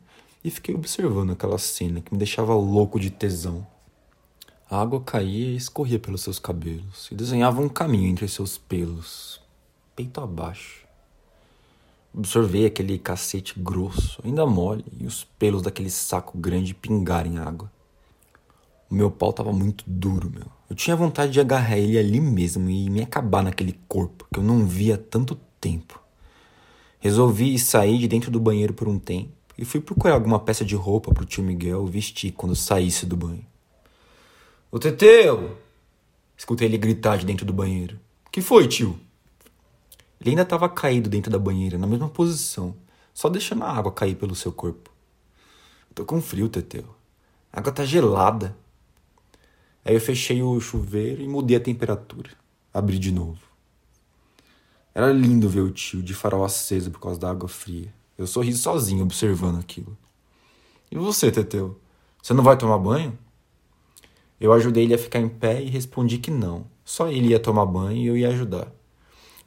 e 0.43 0.51
fiquei 0.51 0.75
observando 0.75 1.31
aquela 1.31 1.57
cena 1.57 2.01
que 2.01 2.11
me 2.11 2.17
deixava 2.17 2.53
louco 2.53 2.99
de 2.99 3.09
tesão. 3.09 3.65
A 4.69 4.81
água 4.81 4.99
caía 5.01 5.51
e 5.51 5.55
escorria 5.55 5.99
pelos 5.99 6.21
seus 6.21 6.37
cabelos 6.37 7.07
e 7.11 7.15
desenhava 7.15 7.61
um 7.61 7.69
caminho 7.69 8.09
entre 8.09 8.27
seus 8.27 8.57
pelos, 8.57 9.39
peito 9.95 10.19
abaixo. 10.19 10.83
Observei 12.13 12.65
aquele 12.65 12.99
cacete 12.99 13.59
grosso, 13.59 14.21
ainda 14.23 14.45
mole, 14.45 14.85
e 14.99 15.05
os 15.05 15.23
pelos 15.23 15.61
daquele 15.61 15.89
saco 15.89 16.37
grande 16.37 16.73
pingarem 16.73 17.39
água. 17.39 17.71
O 18.89 18.93
meu 18.93 19.09
pau 19.09 19.33
tava 19.33 19.51
muito 19.51 19.83
duro, 19.87 20.29
meu. 20.29 20.45
Eu 20.69 20.75
tinha 20.75 20.95
vontade 20.95 21.31
de 21.31 21.39
agarrar 21.39 21.77
ele 21.77 21.97
ali 21.97 22.19
mesmo 22.19 22.69
e 22.69 22.89
me 22.89 23.01
acabar 23.01 23.41
naquele 23.41 23.79
corpo 23.87 24.27
que 24.31 24.39
eu 24.39 24.43
não 24.43 24.65
via 24.65 24.95
há 24.95 24.97
tanto 24.97 25.35
tempo. 25.59 25.99
Resolvi 26.99 27.57
sair 27.57 27.97
de 27.97 28.07
dentro 28.07 28.29
do 28.29 28.39
banheiro 28.39 28.73
por 28.73 28.87
um 28.87 28.99
tempo 28.99 29.42
e 29.57 29.65
fui 29.65 29.79
procurar 29.79 30.15
alguma 30.15 30.39
peça 30.39 30.65
de 30.65 30.75
roupa 30.75 31.13
pro 31.13 31.25
tio 31.25 31.43
Miguel 31.43 31.85
vestir 31.85 32.31
quando 32.31 32.55
saísse 32.55 33.05
do 33.05 33.15
banho. 33.15 33.45
Ô 34.71 34.79
Teteu! 34.79 35.57
Escutei 36.35 36.67
ele 36.67 36.77
gritar 36.77 37.17
de 37.17 37.25
dentro 37.25 37.45
do 37.45 37.53
banheiro. 37.53 37.99
Que 38.31 38.41
foi, 38.41 38.67
tio? 38.67 38.99
Ele 40.19 40.31
ainda 40.31 40.41
estava 40.41 40.67
caído 40.67 41.09
dentro 41.09 41.31
da 41.31 41.37
banheira, 41.37 41.77
na 41.77 41.85
mesma 41.85 42.09
posição, 42.09 42.75
só 43.13 43.29
deixando 43.29 43.63
a 43.63 43.71
água 43.71 43.91
cair 43.91 44.15
pelo 44.15 44.33
seu 44.33 44.51
corpo. 44.51 44.89
tô 45.93 46.03
com 46.03 46.21
frio, 46.21 46.49
Teteu. 46.49 46.85
A 47.51 47.59
água 47.59 47.71
tá 47.71 47.85
gelada. 47.85 48.57
Aí 49.85 49.93
eu 49.93 50.01
fechei 50.01 50.41
o 50.41 50.59
chuveiro 50.59 51.21
e 51.21 51.27
mudei 51.27 51.57
a 51.57 51.59
temperatura. 51.59 52.31
Abri 52.73 52.97
de 52.97 53.11
novo. 53.11 53.41
Era 54.95 55.11
lindo 55.11 55.49
ver 55.49 55.61
o 55.61 55.71
tio 55.71 56.01
de 56.01 56.13
farol 56.13 56.43
aceso 56.43 56.89
por 56.89 56.99
causa 56.99 57.19
da 57.19 57.29
água 57.29 57.49
fria. 57.49 57.93
Eu 58.17 58.27
sorri 58.27 58.53
sozinho 58.53 59.03
observando 59.03 59.59
aquilo. 59.59 59.97
E 60.91 60.97
você, 60.97 61.31
Teteu? 61.31 61.79
Você 62.21 62.33
não 62.33 62.43
vai 62.43 62.57
tomar 62.57 62.77
banho? 62.77 63.17
Eu 64.39 64.53
ajudei 64.53 64.83
ele 64.83 64.93
a 64.93 64.97
ficar 64.97 65.19
em 65.19 65.29
pé 65.29 65.61
e 65.61 65.69
respondi 65.69 66.17
que 66.17 66.29
não. 66.29 66.65
Só 66.85 67.09
ele 67.09 67.29
ia 67.29 67.39
tomar 67.39 67.65
banho 67.65 67.97
e 67.97 68.07
eu 68.07 68.17
ia 68.17 68.29
ajudar. 68.29 68.71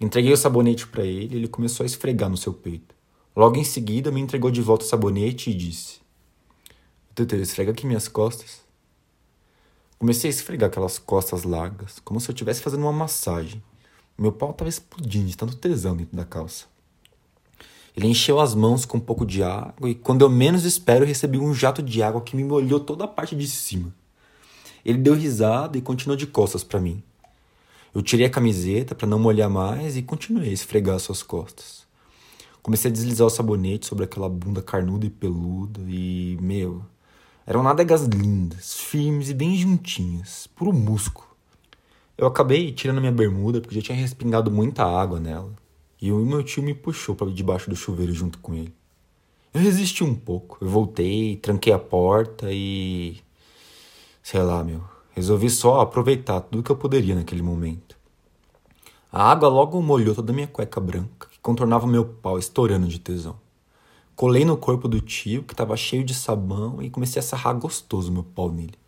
Entreguei 0.01 0.33
o 0.33 0.37
sabonete 0.37 0.87
para 0.87 1.05
ele 1.05 1.35
e 1.35 1.39
ele 1.39 1.49
começou 1.49 1.85
a 1.85 1.87
esfregar 1.87 2.29
no 2.29 2.37
seu 2.37 2.53
peito. 2.53 2.95
Logo 3.35 3.57
em 3.57 3.65
seguida, 3.65 4.11
me 4.11 4.21
entregou 4.21 4.51
de 4.51 4.63
volta 4.63 4.85
o 4.85 4.89
sabonete 4.89 5.51
e 5.51 5.55
disse: 5.55 6.01
Teteu, 7.15 7.41
esfrega 7.41 7.73
aqui 7.73 7.87
minhas 7.87 8.09
costas. 8.09 8.63
Comecei 9.99 10.29
a 10.29 10.33
esfregar 10.33 10.69
aquelas 10.69 10.99
costas 10.99 11.45
largas, 11.45 11.99
como 12.01 12.21
se 12.21 12.31
eu 12.31 12.35
estivesse 12.35 12.61
fazendo 12.61 12.83
uma 12.83 12.93
massagem. 12.93 13.63
Meu 14.19 14.33
pau 14.33 14.51
estava 14.51 14.69
explodindo 14.69 15.27
de 15.27 15.37
tanto 15.37 15.57
tesão 15.57 15.97
dentro 15.97 16.17
da 16.17 16.25
calça. 16.25 16.67
Ele 17.97 18.09
encheu 18.09 18.39
as 18.39 18.55
mãos 18.55 18.85
com 18.85 18.99
um 18.99 19.01
pouco 19.01 19.25
de 19.25 19.43
água 19.43 19.89
e, 19.89 19.95
quando 19.95 20.21
eu 20.21 20.29
menos 20.29 20.65
espero, 20.65 21.07
recebi 21.07 21.39
um 21.39 21.55
jato 21.55 21.83
de 21.83 22.03
água 22.03 22.21
que 22.21 22.37
me 22.37 22.45
molhou 22.45 22.79
toda 22.79 23.05
a 23.05 23.09
parte 23.09 23.35
de 23.35 23.49
cima. 23.49 23.93
Ele 24.85 24.99
deu 24.99 25.15
risada 25.15 25.79
e 25.79 25.81
continuou 25.81 26.17
de 26.17 26.27
costas 26.27 26.63
para 26.63 26.79
mim. 26.79 27.03
Eu 27.95 28.03
tirei 28.03 28.27
a 28.27 28.31
camiseta 28.31 28.95
para 28.95 29.09
não 29.09 29.19
molhar 29.19 29.49
mais 29.49 29.97
e 29.97 30.03
continuei 30.03 30.51
a 30.51 30.53
esfregar 30.53 30.99
suas 30.99 31.23
costas. 31.23 31.87
Comecei 32.63 32.91
a 32.91 32.93
deslizar 32.93 33.27
o 33.27 33.31
sabonete 33.31 33.87
sobre 33.87 34.05
aquela 34.05 34.29
bunda 34.29 34.61
carnuda 34.61 35.07
e 35.07 35.11
peluda 35.11 35.81
e, 35.89 36.37
meu, 36.41 36.85
eram 37.47 37.63
nádegas 37.63 38.03
lindas, 38.03 38.75
firmes 38.75 39.31
e 39.31 39.35
bem 39.35 39.57
juntinhas, 39.57 40.47
puro 40.49 40.73
músculo. 40.73 41.27
Eu 42.19 42.27
acabei 42.27 42.73
tirando 42.73 43.01
minha 43.01 43.13
bermuda 43.13 43.61
porque 43.61 43.77
já 43.77 43.83
tinha 43.83 43.97
respingado 43.97 44.51
muita 44.51 44.85
água 44.85 45.19
nela. 45.19 45.53
E 46.07 46.13
o 46.13 46.25
meu 46.25 46.41
tio 46.41 46.63
me 46.63 46.73
puxou 46.73 47.17
para 47.17 47.33
debaixo 47.33 47.69
do 47.69 47.75
chuveiro 47.75 48.13
junto 48.13 48.39
com 48.39 48.55
ele. 48.55 48.73
Eu 49.53 49.61
resisti 49.61 50.05
um 50.05 50.15
pouco. 50.15 50.57
Eu 50.61 50.69
voltei, 50.69 51.35
tranquei 51.35 51.73
a 51.73 51.81
porta 51.81 52.47
e. 52.53 53.17
Sei 54.23 54.41
lá, 54.41 54.63
meu. 54.63 54.85
Resolvi 55.11 55.51
só 55.51 55.81
aproveitar 55.81 56.43
tudo 56.43 56.63
que 56.63 56.71
eu 56.71 56.77
poderia 56.77 57.17
naquele 57.17 57.43
momento. 57.43 57.99
A 59.11 59.33
água 59.33 59.49
logo 59.49 59.83
molhou 59.83 60.15
toda 60.15 60.31
a 60.31 60.35
minha 60.35 60.47
cueca 60.47 60.79
branca, 60.79 61.27
que 61.29 61.41
contornava 61.41 61.89
meu 61.89 62.05
pau 62.05 62.39
estourando 62.39 62.87
de 62.87 63.01
tesão. 63.01 63.37
Colei 64.15 64.45
no 64.45 64.57
corpo 64.57 64.87
do 64.87 65.01
tio, 65.01 65.43
que 65.43 65.55
estava 65.55 65.77
cheio 65.77 66.05
de 66.05 66.15
sabão, 66.15 66.81
e 66.81 66.89
comecei 66.89 67.19
a 67.19 67.23
sarrar 67.25 67.59
gostoso 67.59 68.13
meu 68.13 68.23
pau 68.23 68.53
nele. 68.53 68.79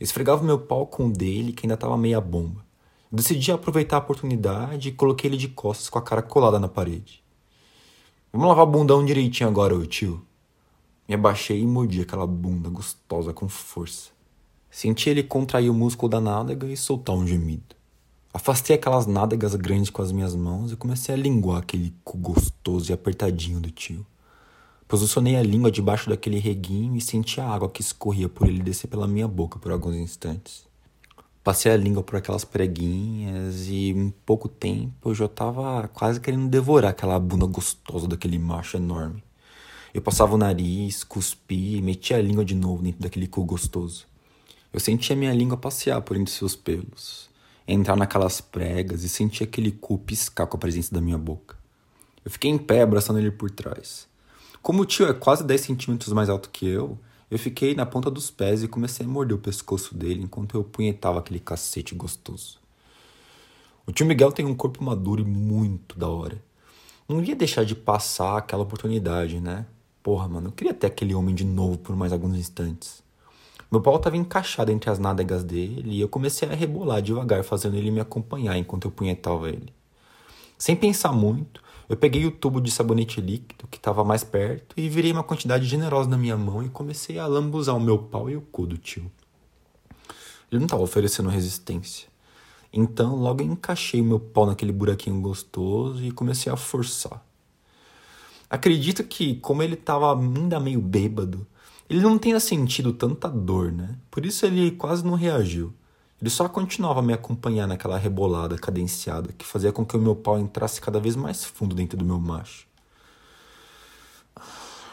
esfregava 0.00 0.42
meu 0.42 0.58
pau 0.58 0.86
com 0.86 1.08
o 1.08 1.12
dele, 1.12 1.52
que 1.52 1.66
ainda 1.66 1.74
estava 1.74 1.98
meia 1.98 2.22
bomba. 2.22 2.63
Decidi 3.10 3.52
aproveitar 3.52 3.96
a 3.96 4.00
oportunidade 4.00 4.88
e 4.88 4.92
coloquei 4.92 5.30
ele 5.30 5.36
de 5.36 5.48
costas 5.48 5.88
com 5.88 5.98
a 5.98 6.02
cara 6.02 6.22
colada 6.22 6.58
na 6.58 6.68
parede. 6.68 7.22
Vamos 8.32 8.48
lavar 8.48 8.66
bundão 8.66 9.04
direitinho 9.04 9.48
agora, 9.48 9.74
ô 9.74 9.86
tio. 9.86 10.20
Me 11.08 11.14
abaixei 11.14 11.60
e 11.60 11.66
mordi 11.66 12.00
aquela 12.00 12.26
bunda 12.26 12.68
gostosa 12.68 13.32
com 13.32 13.48
força. 13.48 14.10
Senti 14.70 15.08
ele 15.08 15.22
contrair 15.22 15.70
o 15.70 15.74
músculo 15.74 16.08
da 16.08 16.20
nádega 16.20 16.66
e 16.66 16.76
soltar 16.76 17.14
um 17.14 17.26
gemido. 17.26 17.76
Afastei 18.32 18.74
aquelas 18.74 19.06
nádegas 19.06 19.54
grandes 19.54 19.90
com 19.90 20.02
as 20.02 20.10
minhas 20.10 20.34
mãos 20.34 20.72
e 20.72 20.76
comecei 20.76 21.14
a 21.14 21.18
linguar 21.18 21.58
aquele 21.58 21.94
cu 22.02 22.18
gostoso 22.18 22.90
e 22.90 22.92
apertadinho 22.92 23.60
do 23.60 23.70
tio. 23.70 24.04
Posicionei 24.88 25.36
a 25.36 25.42
língua 25.42 25.70
debaixo 25.70 26.10
daquele 26.10 26.40
reguinho 26.40 26.96
e 26.96 27.00
senti 27.00 27.40
a 27.40 27.48
água 27.48 27.70
que 27.70 27.80
escorria 27.80 28.28
por 28.28 28.48
ele 28.48 28.60
descer 28.60 28.88
pela 28.88 29.06
minha 29.06 29.28
boca 29.28 29.58
por 29.60 29.70
alguns 29.70 29.94
instantes. 29.94 30.66
Passei 31.44 31.70
a 31.70 31.76
língua 31.76 32.02
por 32.02 32.16
aquelas 32.16 32.42
preguinhas 32.42 33.66
e 33.68 33.90
em 33.90 34.08
pouco 34.24 34.48
tempo 34.48 35.10
eu 35.10 35.14
já 35.14 35.26
estava 35.26 35.86
quase 35.88 36.18
querendo 36.18 36.48
devorar 36.48 36.92
aquela 36.92 37.20
bunda 37.20 37.44
gostosa 37.44 38.08
daquele 38.08 38.38
macho 38.38 38.78
enorme. 38.78 39.22
Eu 39.92 40.00
passava 40.00 40.34
o 40.34 40.38
nariz, 40.38 41.04
cuspi 41.04 41.76
e 41.76 41.82
metia 41.82 42.16
a 42.16 42.22
língua 42.22 42.46
de 42.46 42.54
novo 42.54 42.82
dentro 42.82 43.02
daquele 43.02 43.26
cu 43.26 43.44
gostoso. 43.44 44.06
Eu 44.72 44.80
sentia 44.80 45.14
minha 45.14 45.34
língua 45.34 45.58
passear 45.58 46.00
por 46.00 46.16
entre 46.16 46.32
seus 46.32 46.56
pelos, 46.56 47.28
entrar 47.68 47.94
naquelas 47.94 48.40
pregas 48.40 49.04
e 49.04 49.08
sentia 49.10 49.46
aquele 49.46 49.70
cu 49.70 49.98
piscar 49.98 50.46
com 50.46 50.56
a 50.56 50.60
presença 50.60 50.94
da 50.94 51.00
minha 51.02 51.18
boca. 51.18 51.58
Eu 52.24 52.30
fiquei 52.30 52.50
em 52.50 52.56
pé 52.56 52.80
abraçando 52.80 53.18
ele 53.18 53.30
por 53.30 53.50
trás. 53.50 54.08
Como 54.62 54.80
o 54.80 54.86
tio 54.86 55.06
é 55.06 55.12
quase 55.12 55.44
10 55.44 55.60
centímetros 55.60 56.10
mais 56.14 56.30
alto 56.30 56.48
que 56.48 56.66
eu, 56.66 56.98
eu 57.34 57.38
fiquei 57.40 57.74
na 57.74 57.84
ponta 57.84 58.08
dos 58.12 58.30
pés 58.30 58.62
e 58.62 58.68
comecei 58.68 59.04
a 59.04 59.08
morder 59.08 59.36
o 59.36 59.40
pescoço 59.40 59.92
dele 59.92 60.22
enquanto 60.22 60.56
eu 60.56 60.62
punhetava 60.62 61.18
aquele 61.18 61.40
cacete 61.40 61.92
gostoso. 61.92 62.60
O 63.84 63.90
tio 63.90 64.06
Miguel 64.06 64.30
tem 64.30 64.46
um 64.46 64.54
corpo 64.54 64.84
maduro 64.84 65.20
e 65.20 65.24
muito 65.24 65.98
da 65.98 66.08
hora. 66.08 66.40
Não 67.08 67.20
ia 67.20 67.34
deixar 67.34 67.64
de 67.64 67.74
passar 67.74 68.38
aquela 68.38 68.62
oportunidade, 68.62 69.40
né? 69.40 69.66
Porra, 70.00 70.28
mano, 70.28 70.46
eu 70.46 70.52
queria 70.52 70.72
ter 70.72 70.86
aquele 70.86 71.12
homem 71.12 71.34
de 71.34 71.44
novo 71.44 71.76
por 71.76 71.96
mais 71.96 72.12
alguns 72.12 72.36
instantes. 72.36 73.02
Meu 73.68 73.80
pau 73.80 73.96
estava 73.96 74.16
encaixado 74.16 74.70
entre 74.70 74.88
as 74.88 75.00
nádegas 75.00 75.42
dele 75.42 75.96
e 75.96 76.00
eu 76.00 76.08
comecei 76.08 76.48
a 76.48 76.54
rebolar 76.54 77.02
devagar, 77.02 77.42
fazendo 77.42 77.76
ele 77.76 77.90
me 77.90 77.98
acompanhar 77.98 78.56
enquanto 78.56 78.84
eu 78.84 78.92
punhetava 78.92 79.48
ele. 79.48 79.74
Sem 80.56 80.76
pensar 80.76 81.10
muito, 81.10 81.60
eu 81.88 81.96
peguei 81.96 82.24
o 82.26 82.30
tubo 82.30 82.60
de 82.60 82.70
sabonete 82.70 83.20
líquido 83.20 83.66
que 83.70 83.76
estava 83.76 84.04
mais 84.04 84.24
perto 84.24 84.74
e 84.76 84.88
virei 84.88 85.12
uma 85.12 85.22
quantidade 85.22 85.66
generosa 85.66 86.08
na 86.08 86.16
minha 86.16 86.36
mão 86.36 86.62
e 86.62 86.68
comecei 86.68 87.18
a 87.18 87.26
lambuzar 87.26 87.76
o 87.76 87.80
meu 87.80 87.98
pau 87.98 88.30
e 88.30 88.36
o 88.36 88.40
cu 88.40 88.66
do 88.66 88.78
tio. 88.78 89.10
Ele 90.50 90.60
não 90.60 90.66
estava 90.66 90.82
oferecendo 90.82 91.28
resistência. 91.28 92.08
Então 92.72 93.14
logo 93.16 93.42
encaixei 93.42 94.00
o 94.00 94.04
meu 94.04 94.18
pau 94.18 94.46
naquele 94.46 94.72
buraquinho 94.72 95.20
gostoso 95.20 96.02
e 96.02 96.10
comecei 96.10 96.50
a 96.50 96.56
forçar. 96.56 97.24
Acredito 98.48 99.04
que, 99.04 99.36
como 99.36 99.62
ele 99.62 99.74
estava 99.74 100.18
ainda 100.18 100.60
meio 100.60 100.80
bêbado, 100.80 101.46
ele 101.88 102.00
não 102.00 102.18
tenha 102.18 102.40
sentido 102.40 102.92
tanta 102.92 103.28
dor, 103.28 103.72
né? 103.72 103.96
Por 104.10 104.24
isso 104.24 104.46
ele 104.46 104.70
quase 104.70 105.04
não 105.04 105.14
reagiu. 105.14 105.72
Ele 106.24 106.30
só 106.30 106.48
continuava 106.48 107.00
a 107.00 107.02
me 107.02 107.12
acompanhar 107.12 107.66
naquela 107.66 107.98
rebolada 107.98 108.56
cadenciada 108.56 109.30
que 109.36 109.44
fazia 109.44 109.70
com 109.70 109.84
que 109.84 109.94
o 109.94 110.00
meu 110.00 110.16
pau 110.16 110.38
entrasse 110.38 110.80
cada 110.80 110.98
vez 110.98 111.14
mais 111.16 111.44
fundo 111.44 111.74
dentro 111.74 111.98
do 111.98 112.04
meu 112.04 112.18
macho. 112.18 112.66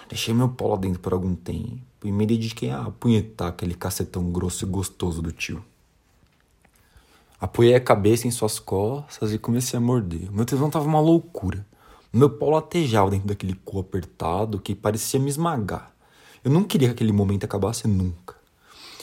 Deixei 0.10 0.34
meu 0.34 0.50
pau 0.50 0.72
lá 0.72 0.76
dentro 0.76 1.00
por 1.00 1.14
algum 1.14 1.34
tempo 1.34 1.80
e 2.04 2.12
me 2.12 2.26
dediquei 2.26 2.70
a 2.70 2.82
apunhetar 2.82 3.48
aquele 3.48 3.74
cacetão 3.74 4.30
grosso 4.30 4.66
e 4.66 4.68
gostoso 4.68 5.22
do 5.22 5.32
tio. 5.32 5.64
Apoiei 7.40 7.76
a 7.76 7.80
cabeça 7.80 8.28
em 8.28 8.32
suas 8.32 8.60
costas 8.60 9.32
e 9.32 9.38
comecei 9.38 9.78
a 9.78 9.82
morder. 9.82 10.30
Meu 10.34 10.44
tesão 10.44 10.70
tava 10.70 10.86
uma 10.86 11.00
loucura. 11.00 11.66
Meu 12.12 12.30
pau 12.30 12.50
latejava 12.50 13.10
dentro 13.10 13.30
daquele 13.30 13.54
cu 13.64 13.80
apertado 13.80 14.60
que 14.60 14.76
parecia 14.76 15.18
me 15.18 15.30
esmagar. 15.30 15.94
Eu 16.44 16.52
não 16.52 16.66
queria 16.66 16.90
que 16.90 16.96
aquele 16.96 17.14
momento 17.14 17.46
acabasse 17.46 17.88
nunca. 17.88 18.41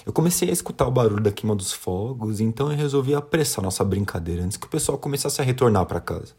Eu 0.09 0.13
comecei 0.15 0.49
a 0.49 0.53
escutar 0.53 0.87
o 0.87 0.91
barulho 0.91 1.23
da 1.23 1.31
queima 1.31 1.55
dos 1.55 1.71
fogos, 1.71 2.41
então 2.41 2.73
eu 2.73 2.79
resolvi 2.79 3.15
apressar 3.15 3.63
nossa 3.63 3.85
brincadeira 3.85 4.43
antes 4.43 4.57
que 4.57 4.65
o 4.67 4.71
pessoal 4.71 4.97
começasse 4.97 5.39
a 5.39 5.45
retornar 5.45 5.85
para 5.85 6.01
casa. 6.01 6.35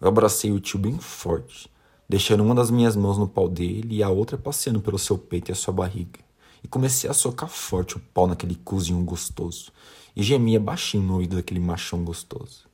Eu 0.00 0.06
abracei 0.06 0.52
o 0.52 0.60
tio 0.60 0.78
bem 0.78 0.96
forte, 0.96 1.68
deixando 2.08 2.44
uma 2.44 2.54
das 2.54 2.70
minhas 2.70 2.94
mãos 2.94 3.18
no 3.18 3.26
pau 3.26 3.48
dele 3.48 3.96
e 3.96 4.04
a 4.04 4.08
outra 4.08 4.38
passeando 4.38 4.80
pelo 4.80 5.00
seu 5.00 5.18
peito 5.18 5.50
e 5.50 5.52
a 5.52 5.56
sua 5.56 5.74
barriga. 5.74 6.20
E 6.62 6.68
comecei 6.68 7.10
a 7.10 7.12
socar 7.12 7.48
forte 7.48 7.96
o 7.96 8.00
pau 8.14 8.28
naquele 8.28 8.54
cozinho 8.54 9.02
gostoso 9.02 9.72
e 10.14 10.22
gemia 10.22 10.60
baixinho 10.60 11.02
no 11.02 11.14
ouvido 11.14 11.34
daquele 11.34 11.58
machão 11.58 12.04
gostoso. 12.04 12.68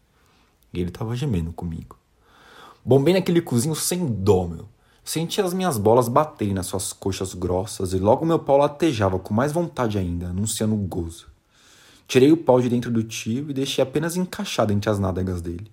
E 0.74 0.80
ele 0.82 0.90
tava 0.90 1.16
gemendo 1.16 1.54
comigo. 1.54 1.96
Bombei 2.84 3.14
naquele 3.14 3.40
cozinho 3.40 3.74
sem 3.74 4.04
dó, 4.06 4.46
meu. 4.46 4.68
Senti 5.04 5.40
as 5.40 5.52
minhas 5.52 5.76
bolas 5.76 6.08
baterem 6.08 6.54
nas 6.54 6.66
suas 6.66 6.92
coxas 6.92 7.34
grossas 7.34 7.92
e 7.92 7.98
logo 7.98 8.24
meu 8.24 8.38
pau 8.38 8.56
latejava 8.56 9.18
com 9.18 9.34
mais 9.34 9.50
vontade 9.50 9.98
ainda, 9.98 10.28
anunciando 10.28 10.74
o 10.74 10.78
gozo. 10.78 11.26
Tirei 12.06 12.30
o 12.30 12.36
pau 12.36 12.60
de 12.60 12.68
dentro 12.68 12.90
do 12.90 13.02
tio 13.02 13.50
e 13.50 13.54
deixei 13.54 13.82
apenas 13.82 14.16
encaixado 14.16 14.72
entre 14.72 14.88
as 14.88 14.98
nádegas 14.98 15.40
dele. 15.40 15.70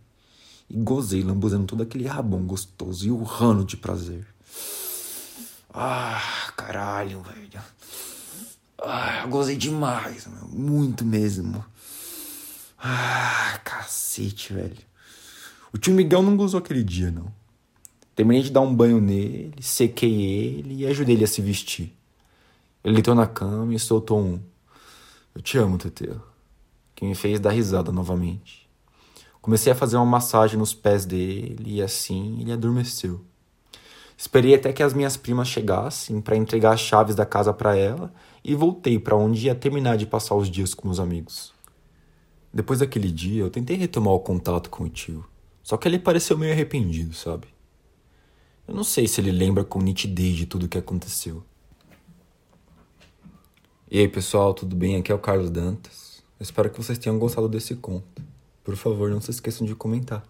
E 0.69 0.77
gozei, 0.77 1.21
lambuzando 1.21 1.65
todo 1.65 1.83
aquele 1.83 2.07
rabão 2.07 2.43
gostoso 2.43 3.05
e 3.05 3.11
urrando 3.11 3.63
de 3.63 3.77
prazer. 3.77 4.25
Ah, 5.71 6.51
caralho, 6.55 7.21
velho. 7.21 7.61
Ah, 8.81 9.25
gozei 9.27 9.57
demais, 9.57 10.25
meu. 10.27 10.47
muito 10.47 11.05
mesmo. 11.05 11.63
Ah, 12.81 13.59
cacete, 13.63 14.53
velho. 14.53 14.77
O 15.73 15.77
tio 15.77 15.93
Miguel 15.93 16.23
não 16.23 16.37
gozou 16.37 16.59
aquele 16.59 16.83
dia, 16.83 17.11
não. 17.11 17.38
Terminei 18.19 18.41
de 18.41 18.51
dar 18.51 18.59
um 18.59 18.75
banho 18.75 18.99
nele, 18.99 19.55
sequei 19.61 20.11
ele 20.11 20.83
e 20.83 20.85
ajudei 20.85 21.15
ele 21.15 21.23
a 21.23 21.27
se 21.27 21.41
vestir. 21.41 21.95
Ele 22.83 22.95
deitou 22.95 23.15
na 23.15 23.25
cama 23.25 23.73
e 23.73 23.79
soltou 23.79 24.19
um: 24.19 24.41
Eu 25.33 25.41
te 25.41 25.57
amo, 25.57 25.77
Teteu. 25.77 26.19
Que 26.93 27.05
me 27.05 27.15
fez 27.15 27.39
dar 27.39 27.51
risada 27.51 27.93
novamente. 27.93 28.69
Comecei 29.41 29.71
a 29.71 29.75
fazer 29.75 29.95
uma 29.95 30.05
massagem 30.05 30.59
nos 30.59 30.73
pés 30.73 31.05
dele 31.05 31.63
e 31.65 31.81
assim 31.81 32.41
ele 32.41 32.51
adormeceu. 32.51 33.21
Esperei 34.17 34.53
até 34.53 34.73
que 34.73 34.83
as 34.83 34.93
minhas 34.93 35.15
primas 35.15 35.47
chegassem 35.47 36.19
para 36.19 36.35
entregar 36.35 36.73
as 36.73 36.81
chaves 36.81 37.15
da 37.15 37.25
casa 37.25 37.53
para 37.53 37.77
ela 37.77 38.13
e 38.43 38.53
voltei 38.53 38.99
para 38.99 39.15
onde 39.15 39.45
ia 39.45 39.55
terminar 39.55 39.95
de 39.95 40.05
passar 40.05 40.35
os 40.35 40.49
dias 40.49 40.73
com 40.73 40.89
meus 40.89 40.99
amigos. 40.99 41.53
Depois 42.53 42.79
daquele 42.79 43.13
dia, 43.13 43.43
eu 43.43 43.49
tentei 43.49 43.77
retomar 43.77 44.13
o 44.13 44.19
contato 44.19 44.69
com 44.69 44.83
o 44.83 44.89
tio, 44.89 45.23
só 45.63 45.77
que 45.77 45.87
ele 45.87 45.97
pareceu 45.97 46.37
meio 46.37 46.51
arrependido, 46.51 47.13
sabe? 47.13 47.47
Eu 48.69 48.75
não 48.75 48.83
sei 48.83 49.07
se 49.07 49.19
ele 49.19 49.31
lembra 49.31 49.63
com 49.63 49.81
nitidez 49.81 50.35
de 50.35 50.45
tudo 50.45 50.67
o 50.67 50.69
que 50.69 50.77
aconteceu. 50.77 51.43
E 53.89 53.97
aí, 53.97 54.07
pessoal, 54.07 54.53
tudo 54.53 54.75
bem? 54.75 54.95
Aqui 54.95 55.11
é 55.11 55.15
o 55.15 55.17
Carlos 55.17 55.49
Dantas. 55.49 56.21
Eu 56.39 56.43
espero 56.43 56.69
que 56.69 56.77
vocês 56.77 56.99
tenham 56.99 57.17
gostado 57.17 57.49
desse 57.49 57.75
conto. 57.75 58.21
Por 58.63 58.75
favor, 58.75 59.09
não 59.09 59.19
se 59.19 59.31
esqueçam 59.31 59.65
de 59.65 59.73
comentar. 59.73 60.23